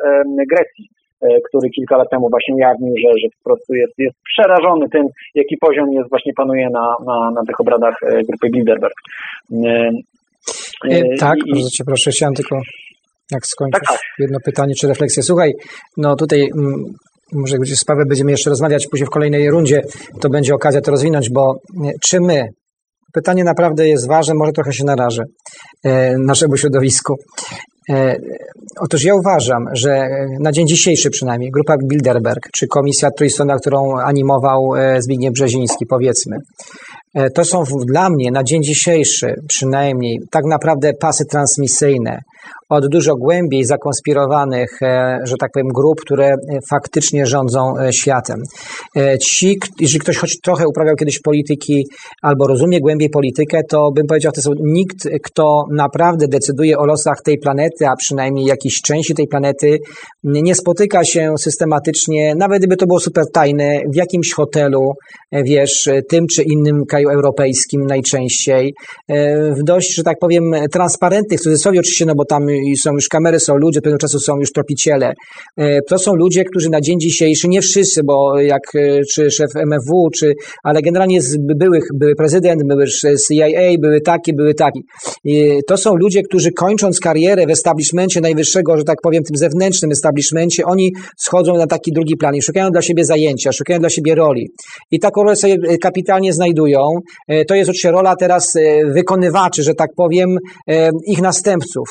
Grecji, 0.51 0.85
e, 1.21 1.27
który 1.47 1.69
kilka 1.69 1.97
lat 1.97 2.09
temu 2.09 2.29
właśnie 2.29 2.55
ujawnił, 2.55 2.93
że, 2.97 3.09
że 3.21 3.27
po 3.37 3.49
prostu 3.49 3.73
jest, 3.73 3.93
jest 3.97 4.17
przerażony 4.31 4.85
tym, 4.89 5.03
jaki 5.35 5.55
poziom 5.57 5.91
jest 5.91 6.09
właśnie 6.09 6.33
panuje 6.33 6.69
na, 6.69 6.95
na, 7.05 7.31
na 7.31 7.41
tych 7.47 7.59
obradach 7.59 7.97
grupy 8.29 8.47
Bilderberg. 8.53 8.97
E, 10.85 11.17
tak, 11.19 11.37
I, 11.45 11.51
bardzo 11.51 11.69
cię 11.69 11.83
proszę, 11.83 12.11
chciałem 12.11 12.33
tylko 12.33 12.55
jak 13.31 13.47
skończyć 13.47 13.83
tak, 13.87 13.97
tak. 13.97 14.05
jedno 14.19 14.37
pytanie 14.45 14.73
czy 14.79 14.87
refleksję. 14.87 15.23
Słuchaj, 15.23 15.53
no 15.97 16.15
tutaj 16.15 16.49
mm, 16.57 16.73
może 17.33 17.57
sprawę 17.75 18.03
będziemy 18.05 18.31
jeszcze 18.31 18.49
rozmawiać 18.49 18.87
później 18.87 19.07
w 19.07 19.09
kolejnej 19.09 19.49
rundzie, 19.49 19.81
to 20.21 20.29
będzie 20.29 20.55
okazja 20.55 20.81
to 20.81 20.91
rozwinąć, 20.91 21.29
bo 21.29 21.55
e, 21.85 21.91
czy 22.09 22.19
my, 22.21 22.45
pytanie 23.13 23.43
naprawdę 23.43 23.87
jest 23.87 24.07
ważne, 24.07 24.33
może 24.33 24.51
trochę 24.51 24.73
się 24.73 24.83
narażę 24.83 25.23
e, 25.83 26.17
naszemu 26.17 26.57
środowisku. 26.57 27.15
E, 27.89 28.15
otóż 28.79 29.03
ja 29.03 29.15
uważam, 29.15 29.65
że 29.73 30.07
na 30.39 30.51
dzień 30.51 30.67
dzisiejszy 30.67 31.09
przynajmniej 31.09 31.51
grupa 31.51 31.75
Bilderberg, 31.83 32.47
czy 32.57 32.67
komisja 32.67 33.09
trójstronna, 33.11 33.55
którą 33.55 33.97
animował 33.97 34.75
e, 34.75 35.01
Zbigniew 35.01 35.33
Brzeziński, 35.33 35.85
powiedzmy, 35.89 36.37
E, 37.17 37.29
to 37.29 37.45
są 37.45 37.63
dla 37.87 38.09
mnie 38.09 38.31
na 38.31 38.43
dzień 38.43 38.63
dzisiejszy 38.63 39.35
przynajmniej 39.47 40.19
tak 40.31 40.45
naprawdę 40.45 40.93
pasy 40.93 41.25
transmisyjne 41.25 42.19
od 42.69 42.87
dużo 42.91 43.15
głębiej 43.15 43.65
zakonspirowanych, 43.65 44.69
e, 44.81 45.17
że 45.23 45.35
tak 45.39 45.51
powiem, 45.53 45.67
grup, 45.75 46.01
które 46.01 46.27
e, 46.27 46.35
faktycznie 46.69 47.25
rządzą 47.25 47.73
światem. 47.91 48.37
Ci, 49.21 49.59
jeżeli 49.79 49.99
ktoś 49.99 50.17
choć 50.17 50.39
trochę 50.43 50.67
uprawiał 50.67 50.95
kiedyś 50.95 51.19
polityki 51.21 51.85
albo 52.21 52.47
rozumie 52.47 52.79
głębiej 52.79 53.09
politykę, 53.09 53.61
to 53.69 53.91
bym 53.95 54.07
powiedział, 54.07 54.31
to 54.31 54.41
są 54.41 54.51
nikt, 54.63 55.07
kto 55.23 55.63
naprawdę 55.71 56.27
decyduje 56.27 56.77
o 56.77 56.85
losach 56.85 57.17
tej 57.25 57.37
planety, 57.37 57.87
a 57.87 57.95
przynajmniej 57.95 58.45
jakiejś 58.45 58.81
części 58.81 59.13
tej 59.13 59.27
planety, 59.27 59.77
nie 60.23 60.55
spotyka 60.55 61.03
się 61.03 61.33
systematycznie, 61.39 62.35
nawet 62.35 62.59
gdyby 62.59 62.77
to 62.77 62.85
było 62.85 62.99
super 62.99 63.23
tajne, 63.33 63.81
w 63.93 63.95
jakimś 63.95 64.33
hotelu, 64.33 64.91
wiesz, 65.31 65.89
tym 66.09 66.27
czy 66.27 66.43
innym 66.43 66.85
kraju 66.89 67.09
europejskim 67.09 67.81
najczęściej, 67.85 68.73
e, 69.07 69.53
w 69.53 69.63
dość, 69.63 69.95
że 69.95 70.03
tak 70.03 70.17
powiem, 70.19 70.43
transparentnych, 70.71 71.39
w 71.39 71.43
cudzysłowie 71.43 71.79
oczywiście, 71.79 72.05
no 72.05 72.13
bo 72.15 72.25
tam 72.25 72.43
są 72.83 72.91
już 72.93 73.07
kamery, 73.07 73.39
są 73.39 73.55
ludzie, 73.55 73.81
pewnego 73.81 73.99
czasu 73.99 74.19
są 74.19 74.39
już 74.39 74.51
tropiciele. 74.51 75.13
E, 75.57 75.79
to 75.81 75.99
są 75.99 76.15
ludzie, 76.15 76.43
którzy 76.43 76.69
na 76.69 76.81
dzień 76.81 76.99
dzisiejszy, 76.99 77.47
nie 77.47 77.61
wszyscy, 77.61 78.01
bo 78.03 78.39
jak 78.39 78.75
e, 78.75 79.01
czy 79.13 79.31
szef 79.31 79.49
MFW, 79.55 80.09
czy, 80.15 80.33
ale 80.63 80.81
generalnie 80.81 81.21
z 81.21 81.37
byłych, 81.37 81.83
były 81.93 82.15
prezydent, 82.15 82.61
były 82.67 82.87
CIA, 83.27 83.77
były 83.79 84.01
taki, 84.01 84.33
były 84.35 84.53
taki. 84.53 84.83
To 85.67 85.77
są 85.77 85.95
ludzie, 85.95 86.21
którzy 86.23 86.51
kończąc 86.51 86.99
karierę 86.99 87.45
w 87.45 87.49
establishmencie 87.49 88.21
najwyższego, 88.21 88.77
że 88.77 88.83
tak 88.83 88.97
powiem, 89.03 89.23
tym 89.23 89.37
zewnętrznym 89.37 89.91
establishmencie, 89.91 90.65
oni 90.65 90.91
schodzą 91.17 91.57
na 91.57 91.67
taki 91.67 91.91
drugi 91.91 92.17
plan 92.17 92.35
i 92.35 92.41
szukają 92.41 92.71
dla 92.71 92.81
siebie 92.81 93.05
zajęcia, 93.05 93.51
szukają 93.51 93.79
dla 93.79 93.89
siebie 93.89 94.15
roli. 94.15 94.47
I 94.91 94.99
taką 94.99 95.23
rolę 95.23 95.35
sobie 95.35 95.77
kapitalnie 95.77 96.33
znajdują. 96.33 96.79
E, 97.27 97.45
to 97.45 97.55
jest 97.55 97.69
oczywiście 97.69 97.91
rola 97.91 98.15
teraz 98.15 98.55
e, 98.55 98.85
wykonywaczy, 98.85 99.63
że 99.63 99.73
tak 99.73 99.89
powiem, 99.97 100.37
e, 100.69 100.89
ich 101.07 101.21
następców, 101.21 101.87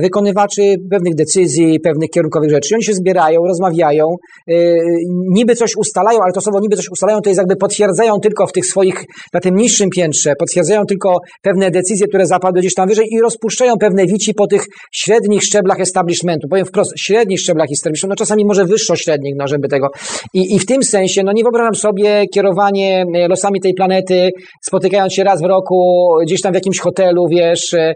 wykonywaczy 0.00 0.62
pewnych 0.90 1.14
decyzji, 1.14 1.80
pewnych 1.80 2.10
kierunkowych 2.10 2.50
rzeczy. 2.50 2.74
Oni 2.74 2.84
się 2.84 2.94
zbierają, 2.94 3.40
rozmawiają, 3.48 4.04
niby 5.34 5.54
coś 5.54 5.76
ustalają, 5.76 6.18
ale 6.22 6.32
to 6.32 6.40
słowo 6.40 6.60
niby 6.60 6.76
coś 6.76 6.88
ustalają, 6.92 7.20
to 7.20 7.30
jest 7.30 7.38
jakby 7.38 7.56
potwierdzają 7.56 8.20
tylko 8.20 8.46
w 8.46 8.52
tych 8.52 8.66
swoich, 8.66 9.04
na 9.34 9.40
tym 9.40 9.56
niższym 9.56 9.90
piętrze, 9.90 10.32
potwierdzają 10.38 10.84
tylko 10.84 11.16
pewne 11.42 11.70
decyzje, 11.70 12.06
które 12.06 12.26
zapadły 12.26 12.60
gdzieś 12.60 12.74
tam 12.74 12.88
wyżej 12.88 13.06
i 13.10 13.20
rozpuszczają 13.20 13.74
pewne 13.80 14.06
wici 14.06 14.34
po 14.34 14.46
tych 14.46 14.64
średnich 14.92 15.42
szczeblach 15.42 15.80
establishmentu. 15.80 16.48
Powiem 16.50 16.66
wprost, 16.66 16.92
średnich 16.98 17.40
szczeblach 17.40 17.68
establishmentu, 17.72 18.10
no 18.10 18.16
czasami 18.16 18.44
może 18.44 18.64
wyższo 18.64 18.96
średnich, 18.96 19.34
no 19.38 19.48
żeby 19.48 19.68
tego. 19.68 19.88
I, 20.34 20.54
I 20.54 20.58
w 20.58 20.66
tym 20.66 20.82
sensie, 20.82 21.22
no 21.22 21.32
nie 21.32 21.42
wyobrażam 21.42 21.74
sobie 21.74 22.24
kierowanie 22.34 23.04
losami 23.28 23.60
tej 23.60 23.74
planety 23.74 24.30
spotykając 24.62 25.14
się 25.14 25.24
raz 25.24 25.42
w 25.42 25.44
roku 25.44 26.08
gdzieś 26.22 26.40
tam 26.40 26.52
w 26.52 26.54
jakimś 26.54 26.78
hotelu, 26.78 27.24
wiesz, 27.30 27.74
e, 27.74 27.94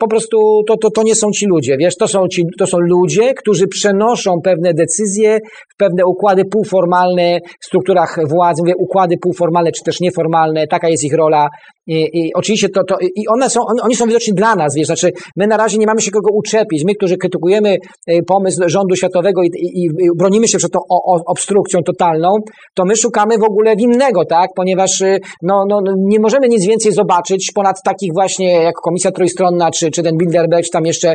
po 0.00 0.08
prostu 0.08 0.62
to, 0.68 0.76
to, 0.76 0.90
to 0.90 1.02
nie 1.02 1.14
są 1.14 1.29
ci 1.30 1.46
ludzie, 1.46 1.76
wiesz, 1.80 1.96
to 1.96 2.08
są, 2.08 2.28
ci, 2.28 2.42
to 2.58 2.66
są 2.66 2.78
ludzie, 2.78 3.34
którzy 3.34 3.66
przenoszą 3.68 4.40
pewne 4.44 4.74
decyzje 4.74 5.38
w 5.74 5.76
pewne 5.76 6.06
układy 6.06 6.44
półformalne 6.44 7.38
w 7.60 7.66
strukturach 7.66 8.18
władzy, 8.28 8.62
mówię 8.62 8.74
układy 8.78 9.16
półformalne 9.22 9.72
czy 9.72 9.84
też 9.84 10.00
nieformalne, 10.00 10.66
taka 10.66 10.88
jest 10.88 11.04
ich 11.04 11.14
rola. 11.14 11.48
I, 11.90 12.08
i 12.12 12.34
oczywiście 12.34 12.68
to, 12.68 12.84
to, 12.84 12.96
i 13.00 13.28
one 13.28 13.50
są, 13.50 13.60
on, 13.60 13.76
oni 13.82 13.96
są 13.96 14.06
widoczni 14.06 14.34
dla 14.34 14.54
nas, 14.54 14.74
wiesz, 14.76 14.86
znaczy 14.86 15.10
my 15.36 15.46
na 15.46 15.56
razie 15.56 15.78
nie 15.78 15.86
mamy 15.86 16.00
się 16.00 16.10
kogo 16.10 16.30
uczepić. 16.34 16.84
My, 16.84 16.94
którzy 16.94 17.16
krytykujemy 17.16 17.76
e, 18.06 18.22
pomysł 18.22 18.62
rządu 18.66 18.96
światowego 18.96 19.42
i, 19.42 19.46
i, 19.46 19.84
i 19.84 20.08
bronimy 20.18 20.48
się 20.48 20.58
przed 20.58 20.72
tą 20.72 20.78
o, 20.78 21.14
o, 21.14 21.20
obstrukcją 21.26 21.80
totalną, 21.82 22.28
to 22.74 22.84
my 22.84 22.96
szukamy 22.96 23.38
w 23.38 23.44
ogóle 23.44 23.76
winnego, 23.76 24.24
tak? 24.24 24.48
Ponieważ 24.56 25.02
e, 25.02 25.18
no, 25.42 25.64
no, 25.68 25.80
no, 25.84 25.92
nie 25.98 26.20
możemy 26.20 26.48
nic 26.48 26.66
więcej 26.66 26.92
zobaczyć 26.92 27.50
ponad 27.54 27.76
takich 27.84 28.12
właśnie 28.12 28.62
jak 28.62 28.74
Komisja 28.84 29.10
Trójstronna, 29.10 29.70
czy, 29.70 29.90
czy 29.90 30.02
ten 30.02 30.16
Bilderberg, 30.16 30.64
czy 30.64 30.70
tam 30.70 30.84
jeszcze 30.86 31.14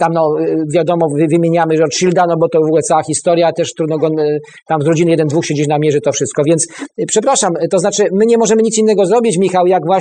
tam 0.00 0.12
no, 0.12 0.22
e, 0.40 0.56
wiadomo, 0.74 1.06
wymieniamy 1.30 1.76
Rothschilda, 1.76 2.24
no 2.28 2.34
bo 2.40 2.48
to 2.48 2.58
w 2.58 2.66
ogóle 2.66 2.82
cała 2.82 3.02
historia, 3.02 3.52
też 3.52 3.74
trudno 3.74 3.98
go 3.98 4.08
tam 4.68 4.82
z 4.82 4.86
rodziny 4.86 5.10
jeden, 5.10 5.26
dwóch 5.26 5.46
siedzieć 5.46 5.68
na 5.68 5.78
mierze 5.78 6.00
to 6.00 6.12
wszystko. 6.12 6.42
Więc 6.46 6.66
przepraszam, 7.06 7.50
to 7.70 7.78
znaczy 7.78 8.02
my 8.12 8.26
nie 8.26 8.38
możemy 8.38 8.62
nic 8.62 8.78
innego 8.78 9.06
zrobić, 9.06 9.38
Michał, 9.38 9.66
jak 9.66 9.82
właśnie 9.86 9.99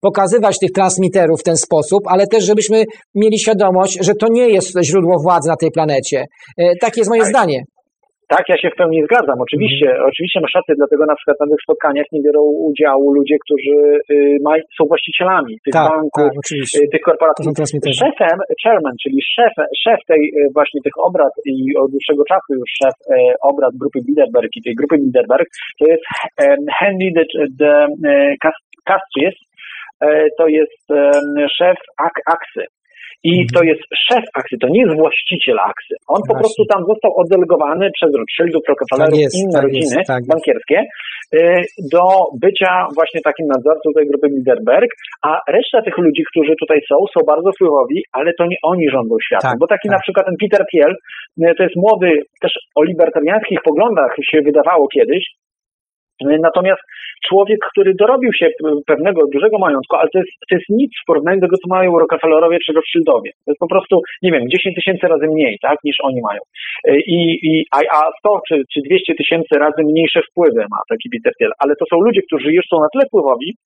pokazywać 0.00 0.58
tych 0.58 0.72
transmiterów 0.72 1.40
w 1.40 1.44
ten 1.44 1.56
sposób, 1.56 2.00
ale 2.06 2.26
też 2.26 2.44
żebyśmy 2.44 2.84
mieli 3.14 3.38
świadomość, 3.38 3.98
że 4.06 4.14
to 4.14 4.26
nie 4.30 4.48
jest 4.48 4.78
źródło 4.84 5.16
władzy 5.24 5.48
na 5.48 5.56
tej 5.56 5.70
planecie. 5.70 6.24
Takie 6.80 7.00
jest 7.00 7.10
moje 7.10 7.22
tak. 7.22 7.30
zdanie. 7.30 7.62
Tak, 8.34 8.44
ja 8.52 8.56
się 8.62 8.68
w 8.70 8.78
pełni 8.80 9.00
zgadzam. 9.08 9.38
Oczywiście, 9.46 9.88
mm. 9.90 10.02
oczywiście 10.10 10.38
masz 10.44 10.54
rację, 10.58 10.74
dlatego 10.80 11.02
na 11.12 11.16
przykład 11.18 11.36
na 11.40 11.48
tych 11.50 11.62
spotkaniach 11.66 12.08
nie 12.12 12.22
biorą 12.26 12.40
udziału 12.70 13.06
ludzie, 13.18 13.36
którzy 13.44 13.76
y, 14.10 14.38
są 14.76 14.82
właścicielami 14.92 15.52
tych 15.64 15.74
tak, 15.78 15.88
banków, 15.90 16.30
tak, 16.50 16.82
y, 16.82 16.88
tych 16.92 17.02
korporacji. 17.08 17.42
Szefem, 18.04 18.38
chairman, 18.64 18.94
czyli 19.02 19.18
szef, 19.36 19.54
szef 19.84 20.00
tej 20.10 20.22
y, 20.28 20.48
właśnie 20.56 20.80
tych 20.86 20.96
obrad 21.08 21.34
i 21.52 21.56
od 21.82 21.88
dłuższego 21.92 22.22
czasu 22.32 22.50
już 22.60 22.70
szef 22.80 22.96
obrad 23.50 23.72
grupy 23.80 23.98
Bilderberg 24.06 24.50
i 24.58 24.62
tej 24.66 24.74
grupy 24.80 24.96
Bilderberg, 25.02 25.48
to 25.78 25.84
jest 25.92 26.04
Henry 26.78 27.08
de, 27.16 27.24
de 27.62 27.72
Castries, 28.84 29.34
to 30.38 30.46
jest 30.46 30.82
szef 31.58 31.78
Aksy. 32.26 32.64
I 33.30 33.32
to 33.54 33.60
jest 33.70 33.82
szef 34.06 34.24
akcji, 34.40 34.58
to 34.62 34.68
nie 34.74 34.80
jest 34.84 34.94
właściciel 35.02 35.58
akcji. 35.70 35.94
On 35.96 36.02
Właśnie. 36.08 36.28
po 36.30 36.34
prostu 36.40 36.62
tam 36.72 36.80
został 36.90 37.10
oddelegowany 37.22 37.84
przez 37.96 38.10
Rothschildów, 38.18 38.62
Rockefellerów 38.70 39.18
i 39.20 39.24
tak 39.24 39.40
inne 39.40 39.58
tak 39.58 39.64
rodziny 39.66 39.94
jest, 39.98 40.10
tak 40.14 40.22
bankierskie 40.32 40.78
y, 40.80 41.38
do 41.94 42.04
bycia 42.44 42.72
właśnie 42.98 43.20
takim 43.28 43.46
nadzorcą 43.54 43.86
tej 43.96 44.04
grupy 44.10 44.26
Bilderberg, 44.32 44.90
a 45.28 45.30
reszta 45.56 45.78
tych 45.86 45.96
ludzi, 46.04 46.22
którzy 46.30 46.52
tutaj 46.62 46.78
są, 46.88 46.96
są 47.14 47.18
bardzo 47.32 47.50
wpływowi, 47.52 47.98
ale 48.18 48.30
to 48.38 48.44
nie 48.52 48.58
oni 48.70 48.86
rządzą 48.94 49.14
światem. 49.26 49.50
Tak, 49.50 49.58
bo 49.60 49.66
taki 49.74 49.88
tak. 49.88 49.96
na 49.96 50.00
przykład 50.02 50.24
ten 50.26 50.36
Peter 50.42 50.62
Thiel, 50.70 50.92
y, 51.50 51.54
to 51.56 51.62
jest 51.66 51.76
młody, 51.84 52.08
też 52.42 52.52
o 52.78 52.80
libertariańskich 52.90 53.60
poglądach 53.68 54.12
się 54.30 54.38
wydawało 54.48 54.84
kiedyś, 54.96 55.24
Natomiast 56.24 56.82
człowiek, 57.28 57.58
który 57.70 57.94
dorobił 57.94 58.30
się 58.38 58.48
pewnego 58.86 59.20
dużego 59.32 59.58
majątku, 59.58 59.96
ale 59.96 60.08
to 60.12 60.18
jest, 60.18 60.30
to 60.48 60.54
jest 60.56 60.68
nic 60.68 60.92
w 61.02 61.06
porównaniu 61.06 61.40
do 61.40 61.46
tego, 61.46 61.56
co 61.56 61.68
mają 61.68 61.98
Rockefellerowie 61.98 62.58
czy 62.66 62.72
Rothschildowie. 62.72 63.30
To 63.44 63.50
jest 63.50 63.60
po 63.60 63.68
prostu, 63.68 64.00
nie 64.22 64.32
wiem, 64.32 64.42
10 64.48 64.74
tysięcy 64.74 65.06
razy 65.08 65.26
mniej, 65.26 65.58
tak, 65.62 65.78
niż 65.84 65.96
oni 66.02 66.20
mają. 66.28 66.40
I, 67.16 67.18
i, 67.48 67.64
a 67.72 68.00
100 68.18 68.40
czy, 68.48 68.62
czy 68.72 68.80
200 68.80 69.14
tysięcy 69.14 69.58
razy 69.58 69.82
mniejsze 69.84 70.20
wpływy 70.30 70.62
ma 70.70 70.80
taki 70.88 71.10
Peter 71.10 71.32
Thiel. 71.38 71.52
Ale 71.58 71.76
to 71.76 71.84
są 71.90 71.96
ludzie, 72.00 72.22
którzy 72.22 72.52
już 72.52 72.64
są 72.70 72.76
na 72.80 72.88
tyle 72.92 73.04
wpływowi, 73.06 73.56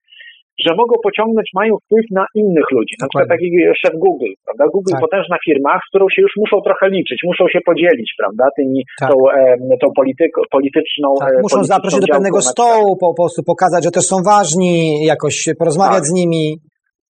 że 0.65 0.71
mogą 0.81 0.95
pociągnąć, 1.09 1.49
mają 1.61 1.73
wpływ 1.85 2.07
na 2.19 2.25
innych 2.41 2.69
ludzi. 2.77 2.95
Na 3.03 3.07
przykład 3.09 3.29
taki 3.35 3.49
szef 3.83 3.95
Google, 4.05 4.33
prawda? 4.47 4.65
Google 4.77 4.95
tak. 4.95 5.05
potężna 5.07 5.37
firma, 5.47 5.73
z 5.83 5.87
którą 5.89 6.05
się 6.15 6.21
już 6.27 6.35
muszą 6.43 6.57
trochę 6.67 6.87
liczyć, 6.97 7.19
muszą 7.31 7.45
się 7.53 7.61
podzielić, 7.71 8.11
prawda? 8.21 8.45
Tymi, 8.57 8.81
tak. 9.01 9.09
tą, 9.11 9.17
e, 9.39 9.77
tą 9.83 9.89
polityk, 10.01 10.33
polityczną. 10.57 11.09
Tak. 11.21 11.33
E, 11.39 11.43
muszą 11.47 11.59
zaprosić 11.75 12.01
do 12.01 12.11
pewnego 12.15 12.39
stołu, 12.53 12.91
po, 13.03 13.07
po 13.09 13.23
prostu 13.23 13.41
pokazać, 13.53 13.81
że 13.85 13.91
też 13.97 14.05
są 14.13 14.17
ważni, 14.33 14.75
jakoś 15.13 15.37
porozmawiać 15.61 16.05
tak. 16.05 16.11
z 16.11 16.13
nimi. 16.21 16.45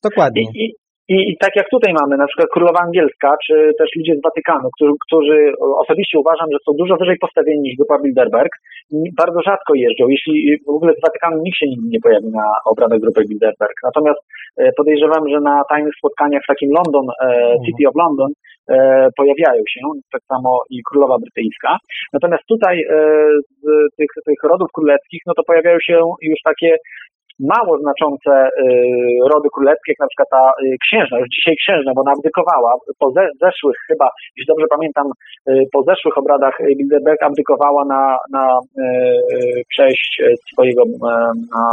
Dokładnie. 0.08 0.42
I, 0.42 0.64
i, 0.64 0.66
i, 1.08 1.16
I, 1.30 1.36
tak 1.44 1.52
jak 1.56 1.68
tutaj 1.70 1.92
mamy, 2.00 2.16
na 2.16 2.26
przykład 2.26 2.48
królowa 2.52 2.80
angielska, 2.86 3.30
czy 3.46 3.54
też 3.78 3.88
ludzie 3.96 4.14
z 4.16 4.22
Watykanu, 4.26 4.68
którzy, 4.76 4.92
którzy 5.06 5.38
osobiście 5.84 6.18
uważam, 6.18 6.48
że 6.52 6.58
są 6.64 6.70
dużo 6.82 6.96
wyżej 6.96 7.16
postawieni 7.24 7.60
niż 7.60 7.76
grupa 7.76 7.98
Bilderberg, 8.02 8.52
bardzo 9.22 9.40
rzadko 9.48 9.74
jeżdżą. 9.74 10.04
Jeśli 10.08 10.58
w 10.66 10.76
ogóle 10.76 10.92
z 10.98 11.02
Watykanu 11.06 11.36
nikt 11.42 11.58
się 11.58 11.66
nigdy 11.66 11.88
nie 11.92 12.00
pojawi 12.00 12.30
na 12.40 12.46
obradach 12.72 13.00
grupy 13.00 13.22
Bilderberg. 13.28 13.76
Natomiast 13.88 14.20
e, 14.56 14.72
podejrzewam, 14.78 15.28
że 15.32 15.40
na 15.40 15.62
tajnych 15.70 15.94
spotkaniach 15.98 16.42
w 16.42 16.52
takim 16.52 16.70
London, 16.78 17.06
e, 17.10 17.26
mhm. 17.26 17.64
City 17.64 17.88
of 17.88 17.94
London, 18.02 18.30
e, 18.68 19.08
pojawiają 19.16 19.62
się, 19.72 19.80
tak 20.12 20.22
samo 20.32 20.50
i 20.70 20.76
królowa 20.88 21.16
brytyjska. 21.18 21.70
Natomiast 22.12 22.44
tutaj 22.48 22.76
z 23.52 23.62
tych, 23.96 24.10
tych 24.26 24.50
rodów 24.50 24.68
królewskich, 24.74 25.22
no 25.26 25.32
to 25.36 25.42
pojawiają 25.46 25.78
się 25.86 25.96
już 26.22 26.40
takie 26.44 26.76
mało 27.40 27.78
znaczące 27.78 28.32
y, 28.48 28.68
rody 29.32 29.48
królewskie, 29.54 29.92
jak 29.92 30.00
na 30.00 30.10
przykład 30.10 30.28
ta 30.30 30.44
y, 30.64 30.76
księżna, 30.86 31.18
już 31.18 31.28
dzisiaj 31.36 31.54
księżna, 31.62 31.92
bo 31.94 32.00
ona 32.00 32.12
abdykowała, 32.16 32.70
po 32.98 33.10
zeszłych 33.44 33.76
chyba, 33.88 34.08
jeśli 34.36 34.48
dobrze 34.52 34.66
pamiętam, 34.70 35.06
y, 35.50 35.64
po 35.72 35.82
zeszłych 35.82 36.18
obradach 36.18 36.56
Bilderberg 36.78 37.22
abdykowała 37.22 37.84
na, 37.84 38.18
na 38.32 38.58
cześć 39.76 40.22
swojego, 40.52 40.82
na 41.54 41.64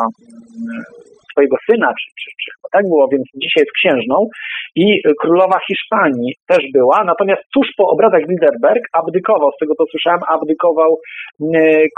swojego 1.32 1.58
syna, 1.70 1.90
czy, 2.00 2.08
czy, 2.20 2.30
czy 2.42 2.52
tak 2.72 2.84
było, 2.88 3.08
więc 3.12 3.24
dzisiaj 3.36 3.62
jest 3.64 3.78
księżną. 3.80 4.28
I 4.76 4.86
królowa 5.22 5.60
Hiszpanii 5.68 6.34
też 6.48 6.64
była, 6.74 7.04
natomiast 7.04 7.42
tuż 7.54 7.68
po 7.78 7.88
obradach 7.88 8.28
Bilderberg 8.28 8.84
abdykował, 8.94 9.50
z 9.52 9.60
tego 9.60 9.74
co 9.76 9.84
słyszałem, 9.92 10.20
abdykował 10.36 10.98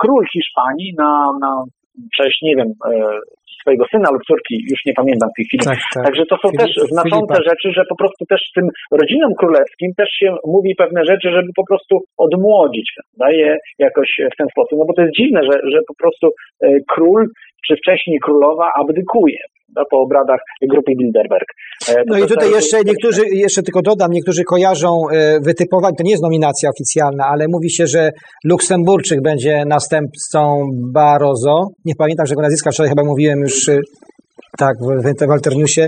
król 0.02 0.24
Hiszpanii 0.34 0.94
na, 0.98 1.32
na 1.42 1.64
cześć, 2.18 2.42
nie 2.42 2.56
wiem, 2.56 2.70
swojego 3.66 3.86
syna 3.94 4.10
lub 4.14 4.24
córki, 4.30 4.56
już 4.72 4.80
nie 4.88 4.96
pamiętam 5.00 5.30
w 5.32 5.36
tej 5.38 5.46
chwili. 5.48 5.64
Tak, 5.72 5.82
tak. 5.94 6.04
Także 6.08 6.24
to 6.32 6.36
są 6.42 6.48
Filip, 6.50 6.62
też 6.62 6.72
znaczące 6.94 7.34
Filipa. 7.36 7.50
rzeczy, 7.50 7.68
że 7.78 7.84
po 7.92 7.98
prostu 8.02 8.22
też 8.32 8.42
tym 8.58 8.66
rodzinom 9.00 9.32
królewskim 9.42 9.90
też 10.00 10.10
się 10.20 10.28
mówi 10.56 10.72
pewne 10.84 11.02
rzeczy, 11.12 11.28
żeby 11.38 11.50
po 11.62 11.66
prostu 11.70 11.94
odmłodzić, 12.26 12.88
daje 13.24 13.50
jakoś 13.88 14.10
w 14.34 14.38
ten 14.40 14.48
sposób. 14.54 14.76
No 14.80 14.86
bo 14.88 14.94
to 14.94 15.02
jest 15.02 15.18
dziwne, 15.20 15.40
że, 15.50 15.56
że 15.72 15.80
po 15.92 15.96
prostu 16.02 16.26
e, 16.28 16.68
król 16.94 17.22
czy 17.66 17.74
wcześniej 17.82 18.18
królowa 18.26 18.68
abdykuje 18.82 19.42
po 19.92 19.98
obradach 19.98 20.40
grupy 20.72 20.92
Bilderberg. 21.00 21.48
E, 21.90 22.04
no 22.08 22.18
i 22.18 22.28
tutaj 22.28 22.52
jeszcze 22.52 22.78
niektórzy, 22.86 23.22
jeszcze 23.32 23.62
tylko 23.64 23.82
dodam, 23.82 24.12
niektórzy 24.12 24.44
kojarzą 24.44 24.90
e, 25.12 25.40
wytypowanie, 25.40 25.96
to 25.98 26.04
nie 26.04 26.12
jest 26.12 26.24
nominacja 26.24 26.70
oficjalna, 26.70 27.24
ale 27.26 27.46
mówi 27.50 27.72
się, 27.72 27.88
że 27.88 28.12
Luksemburczyk 28.46 29.22
będzie 29.22 29.64
następcą 29.68 30.40
Barroso. 30.94 31.68
Nie 31.86 31.94
pamiętam, 31.98 32.26
że 32.26 32.36
go 32.36 32.42
nazwiska 32.42 32.72
wczoraj 32.72 32.90
chyba 32.90 33.04
mówiłem 33.04 33.40
już 33.40 33.70
e, 33.70 33.80
tak, 34.58 34.76
w 34.80 35.28
Walter 35.28 35.56
Newsie. 35.56 35.88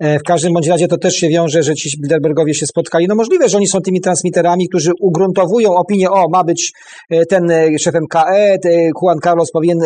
E, 0.00 0.18
w 0.18 0.22
każdym 0.22 0.52
bądź 0.52 0.68
razie 0.68 0.88
to 0.88 0.98
też 0.98 1.14
się 1.14 1.28
wiąże, 1.28 1.62
że 1.62 1.74
ci 1.74 1.90
Bilderbergowie 2.00 2.54
się 2.54 2.66
spotkali. 2.66 3.06
No 3.08 3.14
możliwe, 3.14 3.48
że 3.48 3.56
oni 3.56 3.66
są 3.66 3.80
tymi 3.80 4.00
transmiterami, 4.00 4.68
którzy 4.68 4.90
ugruntowują 5.00 5.70
opinię, 5.74 6.10
o, 6.10 6.28
ma 6.28 6.44
być 6.44 6.72
e, 7.10 7.26
ten 7.26 7.50
e, 7.50 7.78
szefem 7.78 8.02
KE, 8.10 8.56
Juan 9.02 9.18
Carlos 9.24 9.50
powinien 9.52 9.78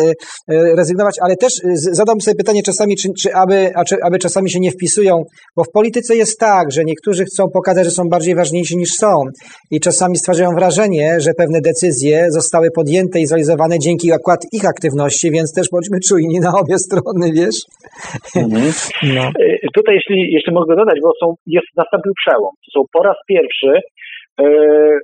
rezygnować, 0.47 1.15
ale 1.21 1.35
też 1.35 1.53
zadam 1.73 2.21
sobie 2.21 2.35
pytanie 2.35 2.63
czasami, 2.63 2.95
czy, 2.95 3.09
czy 3.21 3.35
aby, 3.35 3.71
czy, 3.87 3.95
aby 4.03 4.19
czasami 4.19 4.51
się 4.51 4.59
nie 4.59 4.71
wpisują, 4.71 5.23
bo 5.55 5.63
w 5.63 5.71
polityce 5.73 6.15
jest 6.15 6.39
tak, 6.39 6.71
że 6.71 6.83
niektórzy 6.85 7.25
chcą 7.25 7.43
pokazać, 7.53 7.85
że 7.85 7.91
są 7.91 8.03
bardziej 8.09 8.35
ważniejsi 8.35 8.77
niż 8.77 8.89
są 8.99 9.23
i 9.71 9.79
czasami 9.79 10.17
stwarzają 10.17 10.49
wrażenie, 10.55 11.15
że 11.19 11.33
pewne 11.33 11.61
decyzje 11.61 12.27
zostały 12.29 12.71
podjęte 12.71 13.19
i 13.19 13.27
zrealizowane 13.27 13.79
dzięki 13.79 14.11
akurat 14.11 14.39
ich 14.51 14.65
aktywności, 14.65 15.31
więc 15.31 15.53
też 15.53 15.67
bądźmy 15.71 15.99
czujni 15.99 16.39
na 16.39 16.53
obie 16.59 16.79
strony, 16.79 17.31
wiesz? 17.33 17.55
Mhm. 18.35 18.73
No. 19.03 19.31
Tutaj, 19.75 19.99
jeśli 20.09 20.33
jeszcze 20.33 20.51
mogę 20.51 20.75
dodać, 20.75 20.99
bo 21.03 21.11
są, 21.19 21.35
jest 21.47 21.67
nastąpił 21.77 22.13
przełom. 22.25 22.51
To 22.65 22.79
są 22.79 22.85
po 22.93 23.03
raz 23.03 23.15
pierwszy 23.27 23.81
yy, 24.39 24.99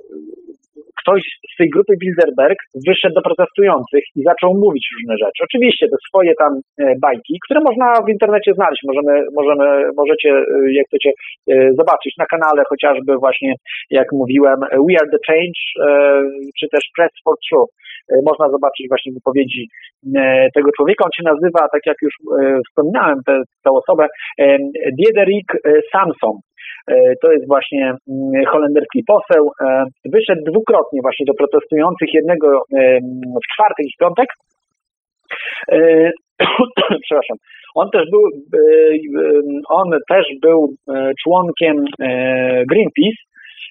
ktoś 1.00 1.22
z 1.52 1.56
tej 1.58 1.68
grupy 1.74 1.92
Bilderberg 2.02 2.58
wyszedł 2.88 3.14
do 3.14 3.22
protestujących 3.22 4.04
i 4.16 4.20
zaczął 4.30 4.50
mówić 4.64 4.84
różne 4.96 5.14
rzeczy. 5.24 5.40
Oczywiście 5.48 5.86
te 5.88 5.96
swoje 6.08 6.32
tam 6.42 6.52
e, 6.54 6.94
bajki, 7.02 7.34
które 7.44 7.60
można 7.68 7.86
w 8.06 8.12
internecie 8.16 8.50
znaleźć, 8.54 8.82
możemy, 8.90 9.14
możemy, 9.40 9.66
możecie, 9.96 10.30
e, 10.30 10.72
jak 10.78 10.86
chcecie, 10.86 11.10
zobaczyć 11.80 12.12
na 12.18 12.26
kanale 12.26 12.62
chociażby 12.68 13.16
właśnie, 13.16 13.54
jak 13.90 14.08
mówiłem, 14.12 14.58
We 14.60 14.94
Are 15.00 15.10
the 15.14 15.22
Change, 15.28 15.60
czy 16.58 16.66
też 16.72 16.80
Press 16.96 17.12
for 17.24 17.34
Truth. 17.48 17.72
Można 18.28 18.48
zobaczyć 18.48 18.88
właśnie 18.88 19.12
wypowiedzi 19.12 19.68
tego 20.54 20.70
człowieka. 20.76 21.04
On 21.04 21.10
się 21.16 21.22
nazywa, 21.32 21.68
tak 21.72 21.80
jak 21.86 21.96
już 22.02 22.14
wspominałem, 22.68 23.18
tę 23.64 23.70
osobę, 23.70 24.06
Diederik 24.98 25.52
Samson. 25.92 26.36
E, 26.88 26.94
to 27.22 27.32
jest 27.32 27.46
właśnie 27.46 27.84
mm, 27.86 28.44
holenderski 28.52 29.00
poseł. 29.06 29.50
E, 29.60 29.84
wyszedł 30.04 30.42
dwukrotnie 30.50 31.00
właśnie 31.02 31.26
do 31.26 31.34
protestujących, 31.34 32.14
jednego 32.14 32.62
w 33.42 33.54
czwartek 33.54 33.86
i 33.86 33.94
w 33.94 34.00
piątek. 34.00 34.28
E, 35.72 36.10
przepraszam. 37.06 37.36
On 37.74 37.90
też 37.90 38.04
był, 38.10 38.22
on 39.68 39.90
też 40.08 40.26
był 40.42 40.74
członkiem 41.22 41.76
Greenpeace 42.70 43.20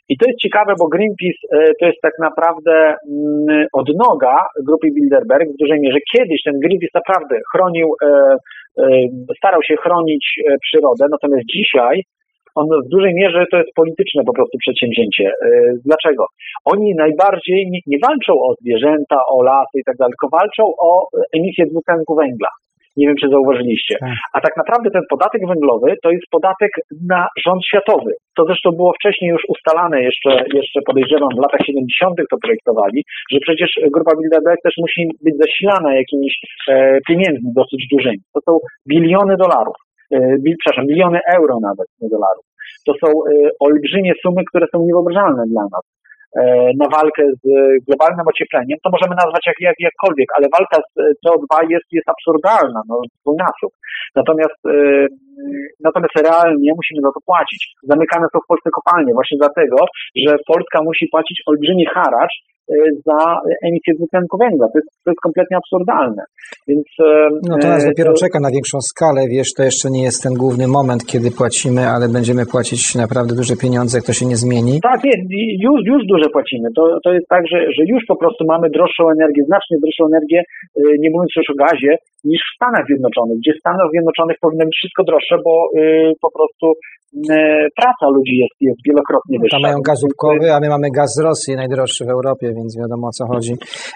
I 0.10 0.18
to 0.18 0.26
jest 0.28 0.40
ciekawe, 0.40 0.74
bo 0.80 0.88
Greenpeace 0.88 1.42
to 1.80 1.86
jest 1.86 2.02
tak 2.02 2.14
naprawdę 2.20 2.76
mm, 2.88 3.68
odnoga 3.74 4.36
grupy 4.68 4.88
Bilderberg 4.96 5.50
w 5.50 5.60
dużej 5.60 5.80
mierze. 5.80 5.98
Kiedyś 6.14 6.44
ten 6.44 6.60
Greenpeace 6.60 6.96
naprawdę 6.96 7.36
chronił, 7.52 7.88
starał 9.38 9.64
się 9.64 9.76
chronić 9.76 10.26
przyrodę, 10.66 11.06
natomiast 11.12 11.46
dzisiaj 11.56 12.04
on 12.56 12.66
w 12.86 12.90
dużej 12.90 13.14
mierze 13.14 13.46
to 13.52 13.58
jest 13.58 13.74
polityczne 13.76 14.24
po 14.24 14.34
prostu 14.34 14.58
przedsięwzięcie. 14.58 15.26
E, 15.28 15.48
dlaczego? 15.86 16.26
Oni 16.66 16.96
najbardziej 16.96 17.70
nie, 17.72 17.80
nie 17.88 17.98
walczą 18.08 18.34
o 18.34 18.54
zwierzęta, 18.62 19.18
o 19.34 19.44
lasy 19.44 19.76
i 19.76 19.84
tak 19.84 19.98
dalej, 19.98 20.14
tylko 20.14 20.38
walczą 20.38 20.64
o 20.90 21.08
emisję 21.38 21.66
dwutlenku 21.66 22.16
węgla. 22.16 22.50
Nie 22.98 23.08
wiem, 23.08 23.16
czy 23.22 23.30
zauważyliście. 23.30 23.96
Tak. 24.00 24.16
A 24.34 24.42
tak 24.42 24.54
naprawdę 24.58 24.90
ten 24.92 25.02
podatek 25.10 25.42
węglowy 25.48 25.90
to 26.04 26.10
jest 26.12 26.28
podatek 26.32 26.72
na 27.14 27.28
rząd 27.46 27.62
światowy. 27.66 28.12
To 28.38 28.42
zresztą 28.46 28.72
było 28.72 28.92
wcześniej 29.00 29.30
już 29.32 29.44
ustalane, 29.56 29.98
jeszcze, 30.04 30.30
jeszcze 30.54 30.80
podejrzewam, 30.86 31.30
w 31.38 31.44
latach 31.46 31.62
70. 31.66 32.16
to 32.32 32.38
projektowali, 32.44 33.04
że 33.32 33.40
przecież 33.46 33.70
grupa 33.96 34.12
Bilderberg 34.18 34.62
też 34.64 34.76
musi 34.78 35.02
być 35.26 35.36
zasilana 35.44 35.96
jakimiś 35.96 36.34
e, 36.70 37.00
pieniędzmi 37.08 37.50
dosyć 37.56 37.82
dużymi. 37.92 38.24
To 38.34 38.40
są 38.46 38.52
biliony 38.90 39.36
dolarów. 39.38 39.76
E, 40.14 40.18
przepraszam, 40.62 40.86
miliony 40.92 41.20
euro 41.38 41.56
nawet, 41.62 41.88
nie 42.02 42.10
dolarów. 42.10 42.46
To 42.86 42.94
są 43.02 43.08
e, 43.08 43.32
olbrzymie 43.60 44.14
sumy, 44.22 44.42
które 44.50 44.66
są 44.72 44.78
niewyobrażalne 44.88 45.44
dla 45.54 45.64
nas 45.74 45.84
e, 46.40 46.42
na 46.82 46.88
walkę 46.98 47.24
z 47.42 47.44
globalnym 47.88 48.28
ociepleniem, 48.32 48.78
to 48.84 48.90
możemy 48.96 49.16
nazwać 49.24 49.44
jak, 49.50 49.58
jak, 49.68 49.78
jakkolwiek, 49.80 50.30
ale 50.38 50.46
walka 50.58 50.78
z 50.88 50.92
CO2 51.22 51.52
jest, 51.74 51.88
jest 51.92 52.10
absurdalna, 52.10 52.82
no, 52.90 52.96
dwójnasób. 53.22 53.72
Natomiast, 54.16 54.60
natomiast 55.88 56.16
realnie 56.28 56.72
musimy 56.80 57.00
za 57.06 57.12
to 57.16 57.20
płacić. 57.30 57.62
Zamykane 57.84 58.26
są 58.34 58.40
w 58.40 58.50
Polsce 58.52 58.70
kopalnie 58.78 59.14
właśnie 59.14 59.38
dlatego, 59.44 59.78
że 60.24 60.32
Polska 60.52 60.80
musi 60.84 61.06
płacić 61.14 61.38
olbrzymi 61.46 61.86
haracz 61.86 62.36
za 63.08 63.20
emisję 63.68 63.92
dwutlenku 63.98 64.38
węgla. 64.44 64.66
To 64.74 64.78
jest, 64.80 64.92
to 65.04 65.12
jest 65.12 65.22
kompletnie 65.28 65.58
absurdalne. 65.58 66.24
Więc, 66.68 66.88
e, 67.00 67.30
no 67.50 67.58
to 67.62 67.68
nas 67.68 67.86
dopiero 67.86 68.12
to... 68.14 68.20
czeka 68.24 68.40
na 68.40 68.52
większą 68.56 68.78
skalę, 68.92 69.22
wiesz, 69.36 69.54
to 69.58 69.64
jeszcze 69.64 69.88
nie 69.96 70.04
jest 70.04 70.24
ten 70.24 70.34
główny 70.34 70.68
moment, 70.68 71.02
kiedy 71.12 71.32
płacimy, 71.32 71.82
ale 71.94 72.06
będziemy 72.18 72.44
płacić 72.54 72.96
naprawdę 72.96 73.36
duże 73.36 73.56
pieniądze, 73.64 73.98
jak 73.98 74.08
to 74.10 74.14
się 74.20 74.26
nie 74.32 74.40
zmieni. 74.44 74.74
Tak, 74.92 75.00
jest, 75.12 75.26
już, 75.68 75.80
już 75.92 76.02
duże 76.14 76.30
płacimy. 76.36 76.68
To, 76.78 76.84
to 77.06 77.10
jest 77.14 77.28
tak, 77.36 77.44
że, 77.52 77.58
że 77.76 77.84
już 77.94 78.02
po 78.12 78.18
prostu 78.22 78.42
mamy 78.54 78.70
droższą 78.70 79.04
energię, 79.16 79.42
znacznie 79.50 79.76
droższą 79.84 80.04
energię, 80.12 80.40
e, 80.42 80.82
nie 81.04 81.10
mówiąc 81.14 81.32
już 81.38 81.50
o 81.54 81.58
gazie, 81.66 81.92
niż 82.24 82.42
w 82.50 82.56
Stanach 82.56 82.86
Zjednoczonych, 82.90 83.38
gdzie 83.42 83.54
w 83.54 83.62
Stanach 83.64 83.90
Zjednoczonych 83.94 84.38
powinno 84.42 84.66
być 84.66 84.78
wszystko 84.80 85.04
droższe, 85.04 85.36
bo 85.46 85.54
po 86.22 86.32
prostu 86.36 86.66
praca 87.82 88.06
ludzi 88.16 88.36
jest, 88.44 88.56
jest 88.62 88.80
wielokrotnie 88.88 89.40
wyższa. 89.40 89.58
Tam 89.58 89.62
mają 89.62 89.82
gaz 89.90 90.04
łupkowy, 90.04 90.54
a 90.54 90.60
my 90.60 90.70
mamy 90.70 90.88
gaz 91.00 91.10
z 91.18 91.22
Rosji, 91.24 91.56
najdroższy 91.56 92.06
w 92.06 92.10
Europie, 92.10 92.51
więc 92.58 92.70
wiadomo 92.82 93.06
o 93.12 93.14
co 93.18 93.24
chodzi. 93.32 93.54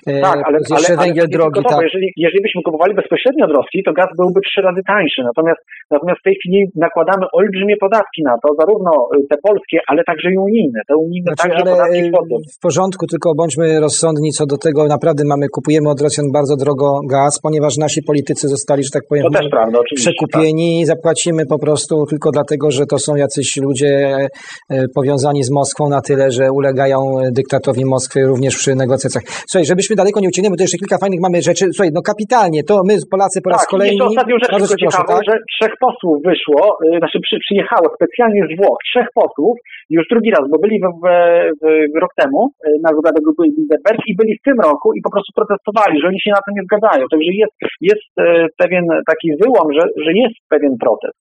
E, 0.07 0.21
tak, 0.27 0.39
ale, 0.47 0.57
jeszcze 0.73 0.93
ale, 0.93 1.03
węgiel 1.03 1.27
ale 1.27 1.35
drogi. 1.35 1.59
tak. 1.69 1.81
jeżeli, 1.87 2.07
jeżeli 2.25 2.41
byśmy 2.45 2.61
kupowali 2.67 2.93
bezpośrednio 3.01 3.43
od 3.47 3.53
Rosji, 3.59 3.79
to 3.87 3.91
gaz 3.99 4.09
byłby 4.21 4.39
trzy 4.47 4.59
razy 4.67 4.81
tańszy. 4.93 5.19
Natomiast, 5.29 5.61
natomiast 5.95 6.19
w 6.21 6.25
tej 6.27 6.35
chwili 6.39 6.59
nakładamy 6.87 7.23
olbrzymie 7.39 7.75
podatki 7.85 8.21
na 8.29 8.35
to, 8.41 8.47
zarówno 8.61 8.91
y, 9.15 9.27
te 9.31 9.37
polskie, 9.47 9.77
ale 9.89 10.01
także 10.09 10.27
i 10.35 10.37
unijne. 10.47 10.79
Te 10.89 10.95
unijne 11.05 11.29
znaczy, 11.31 11.43
także 11.43 11.63
podatki 11.71 11.99
y, 11.99 12.55
W 12.57 12.59
porządku, 12.67 13.03
tylko 13.13 13.27
bądźmy 13.41 13.67
rozsądni 13.87 14.29
co 14.37 14.43
do 14.53 14.57
tego. 14.65 14.79
Naprawdę 14.95 15.23
mamy, 15.33 15.45
kupujemy 15.57 15.87
od 15.93 15.99
Rosjan 16.05 16.27
bardzo 16.37 16.55
drogo 16.63 16.87
gaz, 17.15 17.33
ponieważ 17.45 17.73
nasi 17.85 17.99
politycy 18.11 18.43
zostali, 18.55 18.81
że 18.83 18.91
tak 18.97 19.03
powiem, 19.09 19.23
prawda, 19.51 19.79
przekupieni 19.95 20.69
tak. 20.71 20.81
i 20.81 20.85
zapłacimy 20.93 21.41
po 21.55 21.59
prostu 21.63 21.95
tylko 22.11 22.27
dlatego, 22.37 22.65
że 22.77 22.83
to 22.91 22.97
są 23.05 23.11
jacyś 23.25 23.47
ludzie 23.65 23.91
e, 24.69 24.85
powiązani 24.95 25.43
z 25.43 25.51
Moskwą 25.51 25.83
na 25.89 26.01
tyle, 26.07 26.25
że 26.31 26.51
ulegają 26.51 26.97
dyktatowi 27.39 27.85
Moskwy 27.85 28.19
również 28.31 28.44
przy 28.61 28.71
negocjacjach. 28.83 29.23
Słuchaj, 29.49 29.65
żebyśmy 29.71 29.93
daleko 30.01 30.17
nie 30.19 30.29
uciekli, 30.31 30.49
bo 30.51 30.57
to 30.57 30.63
jeszcze 30.67 30.81
kilka 30.83 30.97
fajnych 31.03 31.21
mamy 31.25 31.37
rzeczy. 31.49 31.63
Słuchaj, 31.75 31.91
no 31.97 32.01
kapitalnie, 32.11 32.59
to 32.69 32.73
my 32.89 32.93
Polacy 33.13 33.37
po 33.45 33.49
raz 33.53 33.61
tak, 33.63 33.71
kolejny... 33.75 33.99
Tak, 33.99 34.11
ostatnią 34.11 34.35
rzecz 34.39 34.51
tylko 34.55 34.77
ciekawą, 34.83 35.13
tak? 35.15 35.25
że 35.29 35.33
trzech 35.53 35.73
posłów 35.85 36.15
wyszło, 36.29 36.61
yy, 36.85 36.99
znaczy 37.01 37.17
przy, 37.25 37.35
przyjechało 37.45 37.85
specjalnie 37.97 38.41
z 38.49 38.51
Włoch, 38.59 38.79
trzech 38.89 39.09
posłów, 39.21 39.55
już 39.95 40.05
drugi 40.11 40.29
raz, 40.35 40.43
bo 40.51 40.57
byli 40.63 40.75
w, 40.83 40.87
w, 41.61 41.63
w 41.93 41.95
rok 42.03 42.11
temu 42.21 42.41
yy, 42.47 42.83
na 42.85 42.89
zgodę 42.95 43.19
grupy 43.25 43.43
Bilderberg 43.55 44.01
i 44.11 44.13
byli 44.19 44.31
w 44.37 44.45
tym 44.47 44.57
roku 44.67 44.87
i 44.97 44.99
po 45.05 45.11
prostu 45.13 45.31
protestowali, 45.39 45.95
że 45.99 46.07
oni 46.11 46.19
się 46.23 46.31
na 46.37 46.41
to 46.45 46.49
nie 46.57 46.63
zgadzają. 46.67 47.01
Także 47.11 47.31
jest, 47.43 47.57
jest 47.91 48.09
yy, 48.17 48.47
pewien 48.61 48.85
taki 49.11 49.27
wyłom, 49.41 49.67
że, 49.77 49.83
że 50.05 50.11
jest 50.23 50.37
pewien 50.53 50.73
protest. 50.83 51.19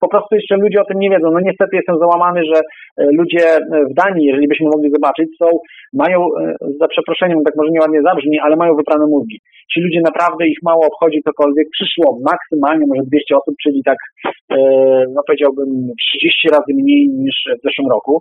Po 0.00 0.08
prostu 0.08 0.34
jeszcze 0.34 0.56
ludzie 0.56 0.80
o 0.80 0.88
tym 0.88 0.98
nie 0.98 1.10
wiedzą. 1.10 1.30
No 1.30 1.40
niestety 1.40 1.76
jestem 1.76 1.96
załamany, 1.98 2.40
że 2.50 2.58
e, 2.60 3.04
ludzie 3.18 3.44
w 3.90 3.94
Danii, 4.02 4.26
jeżeli 4.26 4.48
byśmy 4.48 4.66
mogli 4.74 4.90
zobaczyć, 4.90 5.28
są, 5.40 5.46
mają, 5.92 6.18
e, 6.40 6.54
za 6.80 6.88
przeproszeniem, 6.88 7.38
tak 7.44 7.54
może 7.56 7.70
nieładnie 7.70 8.00
zabrzmi, 8.02 8.36
ale 8.44 8.56
mają 8.56 8.76
wyprane 8.76 9.06
mózgi. 9.06 9.38
Ci 9.72 9.80
ludzie 9.80 10.00
naprawdę 10.04 10.46
ich 10.46 10.60
mało 10.62 10.82
obchodzi 10.86 11.22
cokolwiek. 11.28 11.66
Przyszło 11.76 12.18
maksymalnie 12.30 12.86
może 12.88 13.02
200 13.02 13.36
osób, 13.40 13.54
czyli 13.62 13.82
tak, 13.84 13.98
e, 14.26 14.56
no 15.14 15.20
powiedziałbym 15.26 15.68
30 16.00 16.48
razy 16.54 16.70
mniej 16.80 17.08
niż 17.08 17.36
w 17.58 17.62
zeszłym 17.66 17.88
roku 17.96 18.14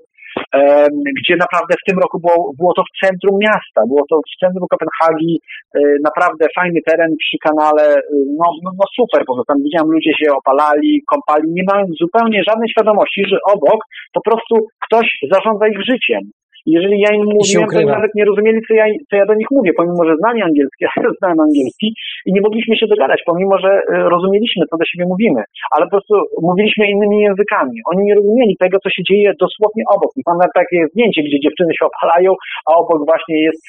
gdzie 1.20 1.36
naprawdę 1.46 1.74
w 1.82 1.88
tym 1.88 1.98
roku 2.04 2.18
było, 2.26 2.38
było 2.60 2.74
to 2.78 2.84
w 2.88 3.06
centrum 3.06 3.36
miasta, 3.48 3.80
było 3.92 4.04
to 4.10 4.16
w 4.32 4.40
centrum 4.42 4.66
Kopenhagi, 4.74 5.34
e, 5.40 5.80
naprawdę 6.10 6.46
fajny 6.58 6.80
teren 6.88 7.12
przy 7.24 7.38
kanale, 7.48 7.86
e, 7.96 8.02
no, 8.40 8.48
no, 8.64 8.70
no 8.80 8.86
super, 9.00 9.20
prostu 9.26 9.44
tam 9.48 9.58
widziałem 9.66 9.92
ludzie 9.92 10.14
się 10.20 10.28
opalali, 10.42 10.92
kąpali, 11.12 11.46
nie 11.58 11.66
mając 11.72 11.92
zupełnie 12.04 12.44
żadnej 12.50 12.70
świadomości, 12.70 13.22
że 13.32 13.38
obok 13.56 13.80
po 14.14 14.22
prostu 14.28 14.56
ktoś 14.86 15.08
zarządza 15.32 15.66
ich 15.68 15.82
życiem. 15.92 16.24
Jeżeli 16.66 16.98
ja 17.06 17.12
im 17.20 17.26
mówiłem, 17.38 17.68
to 17.70 17.82
nawet 17.98 18.12
nie 18.16 18.26
rozumieli, 18.26 18.60
co 18.68 18.74
ja, 18.74 18.86
co 19.10 19.16
ja 19.22 19.26
do 19.26 19.36
nich 19.40 19.50
mówię, 19.58 19.72
pomimo, 19.78 20.02
że 20.08 20.14
znali 20.22 20.42
angielski, 20.42 20.82
ja 20.88 20.92
znałem 21.20 21.40
angielski 21.48 21.88
i 22.28 22.30
nie 22.36 22.42
mogliśmy 22.42 22.74
się 22.80 22.88
dogadać, 22.94 23.20
pomimo, 23.32 23.56
że 23.64 23.70
e, 23.70 23.82
rozumieliśmy, 24.16 24.62
co 24.70 24.76
do 24.78 24.86
siebie 24.90 25.06
mówimy, 25.14 25.42
ale 25.76 25.84
po 25.86 25.92
prostu 25.96 26.14
mówiliśmy 26.50 26.84
innymi 26.94 27.18
językami. 27.28 27.76
Oni 27.92 28.02
nie 28.08 28.16
rozumieli 28.16 28.54
tego, 28.64 28.78
co 28.84 28.90
się 28.96 29.04
dzieje 29.10 29.28
dosłownie 29.46 29.84
obok. 29.96 30.12
I 30.20 30.22
mam 30.28 30.38
nawet 30.38 30.56
takie 30.62 30.78
zdjęcie, 30.92 31.22
gdzie 31.28 31.40
dziewczyny 31.46 31.72
się 31.78 31.86
opalają, 31.92 32.30
a 32.70 32.72
obok 32.82 33.02
właśnie 33.12 33.38
jest, 33.48 33.62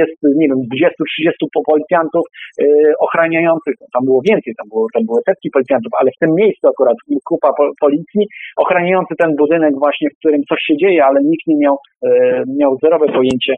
jest 0.00 0.16
nie 0.40 0.46
wiem, 0.50 0.60
20-30 0.70 1.62
policjantów 1.70 2.24
yy, 2.58 2.92
ochraniających, 3.06 3.74
tam 3.94 4.02
było 4.08 4.20
więcej, 4.28 4.52
tam, 4.58 4.66
było, 4.72 4.84
tam 4.94 5.02
były 5.08 5.20
setki 5.28 5.48
policjantów, 5.54 5.92
ale 6.00 6.08
w 6.10 6.20
tym 6.22 6.30
miejscu 6.40 6.64
akurat 6.68 6.96
kupa 7.28 7.50
po, 7.58 7.64
policji 7.80 8.22
ochraniający 8.64 9.12
ten 9.22 9.30
budynek 9.40 9.74
właśnie, 9.84 10.08
w 10.10 10.18
którym 10.18 10.42
coś 10.48 10.60
się 10.68 10.74
dzieje, 10.82 11.00
ale 11.04 11.18
nikt 11.30 11.46
nie 11.46 11.58
miał 11.62 11.76
yy, 12.02 12.39
miał 12.60 12.76
zerowe 12.82 13.06
pojęcie, 13.18 13.54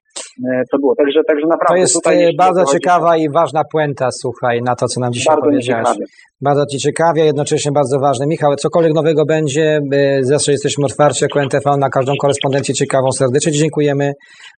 e, 0.49 0.63
co 0.71 0.79
było. 0.79 0.95
Także, 0.97 1.21
także 1.29 1.47
naprawdę. 1.47 1.75
To 1.75 1.81
jest 1.85 1.95
tutaj, 1.95 2.25
e, 2.25 2.31
bardzo 2.39 2.65
ciekawa 2.65 3.17
i 3.17 3.27
ważna 3.31 3.63
puenta, 3.73 4.09
słuchaj, 4.11 4.61
na 4.63 4.75
to, 4.77 4.87
co 4.87 5.01
nam 5.01 5.13
dzisiaj 5.13 5.35
bardzo 5.35 5.47
powiedziałeś. 5.47 5.89
Bardzo 6.49 6.67
Ci 6.67 6.79
ciekawie, 6.79 7.25
jednocześnie 7.25 7.73
bardzo 7.73 7.97
ważne. 8.07 8.27
Michał, 8.27 8.51
cokolwiek 8.57 8.95
nowego 8.95 9.23
będzie, 9.25 9.81
zawsze 10.21 10.53
jesteśmy 10.53 10.85
otwarci 10.85 11.25
jako 11.25 11.43
NTV 11.43 11.67
na 11.85 11.89
każdą 11.89 12.13
korespondencję 12.23 12.75
ciekawą. 12.75 13.07
Serdecznie 13.13 13.53
dziękujemy. 13.53 14.13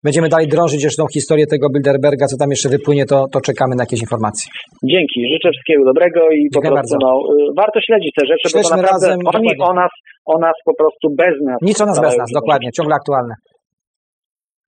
Będziemy 0.04 0.28
dalej 0.28 0.48
drążyć 0.48 0.84
jeszcze 0.84 1.02
tą 1.02 1.08
historię 1.16 1.46
tego 1.46 1.66
Bilderberga, 1.74 2.26
co 2.26 2.36
tam 2.36 2.50
jeszcze 2.50 2.68
wypłynie, 2.68 3.04
to, 3.04 3.18
to 3.32 3.40
czekamy 3.40 3.76
na 3.76 3.82
jakieś 3.82 4.00
informacje. 4.00 4.46
Dzięki, 4.92 5.18
życzę 5.32 5.48
wszystkiego 5.54 5.84
dobrego 5.84 6.20
i 6.38 6.40
Dziękuję 6.52 6.70
po 6.70 6.76
prostu 6.76 6.96
no, 7.06 7.10
y, 7.50 7.54
warto 7.56 7.78
śledzić 7.86 8.12
te 8.18 8.26
rzeczy, 8.26 8.46
Śledźmy 8.48 8.70
bo 8.70 8.76
to 8.76 8.82
naprawdę 8.82 9.06
razem, 9.06 9.18
oni 9.34 9.48
dokładnie. 9.48 9.64
o 9.70 9.72
nas, 9.82 9.92
o 10.34 10.38
nas 10.38 10.56
po 10.68 10.74
prostu 10.80 11.06
bez 11.22 11.34
nas. 11.48 11.58
Nic 11.62 11.80
o 11.80 11.86
nas 11.86 12.00
bez 12.00 12.16
nas, 12.18 12.30
dokładnie, 12.40 12.68
ciągle 12.76 12.94
aktualne. 12.94 13.34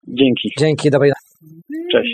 Dzięki. 0.07 0.49
Dzięki, 0.59 0.91
dobrej 0.91 1.11
Cześć. 1.91 2.11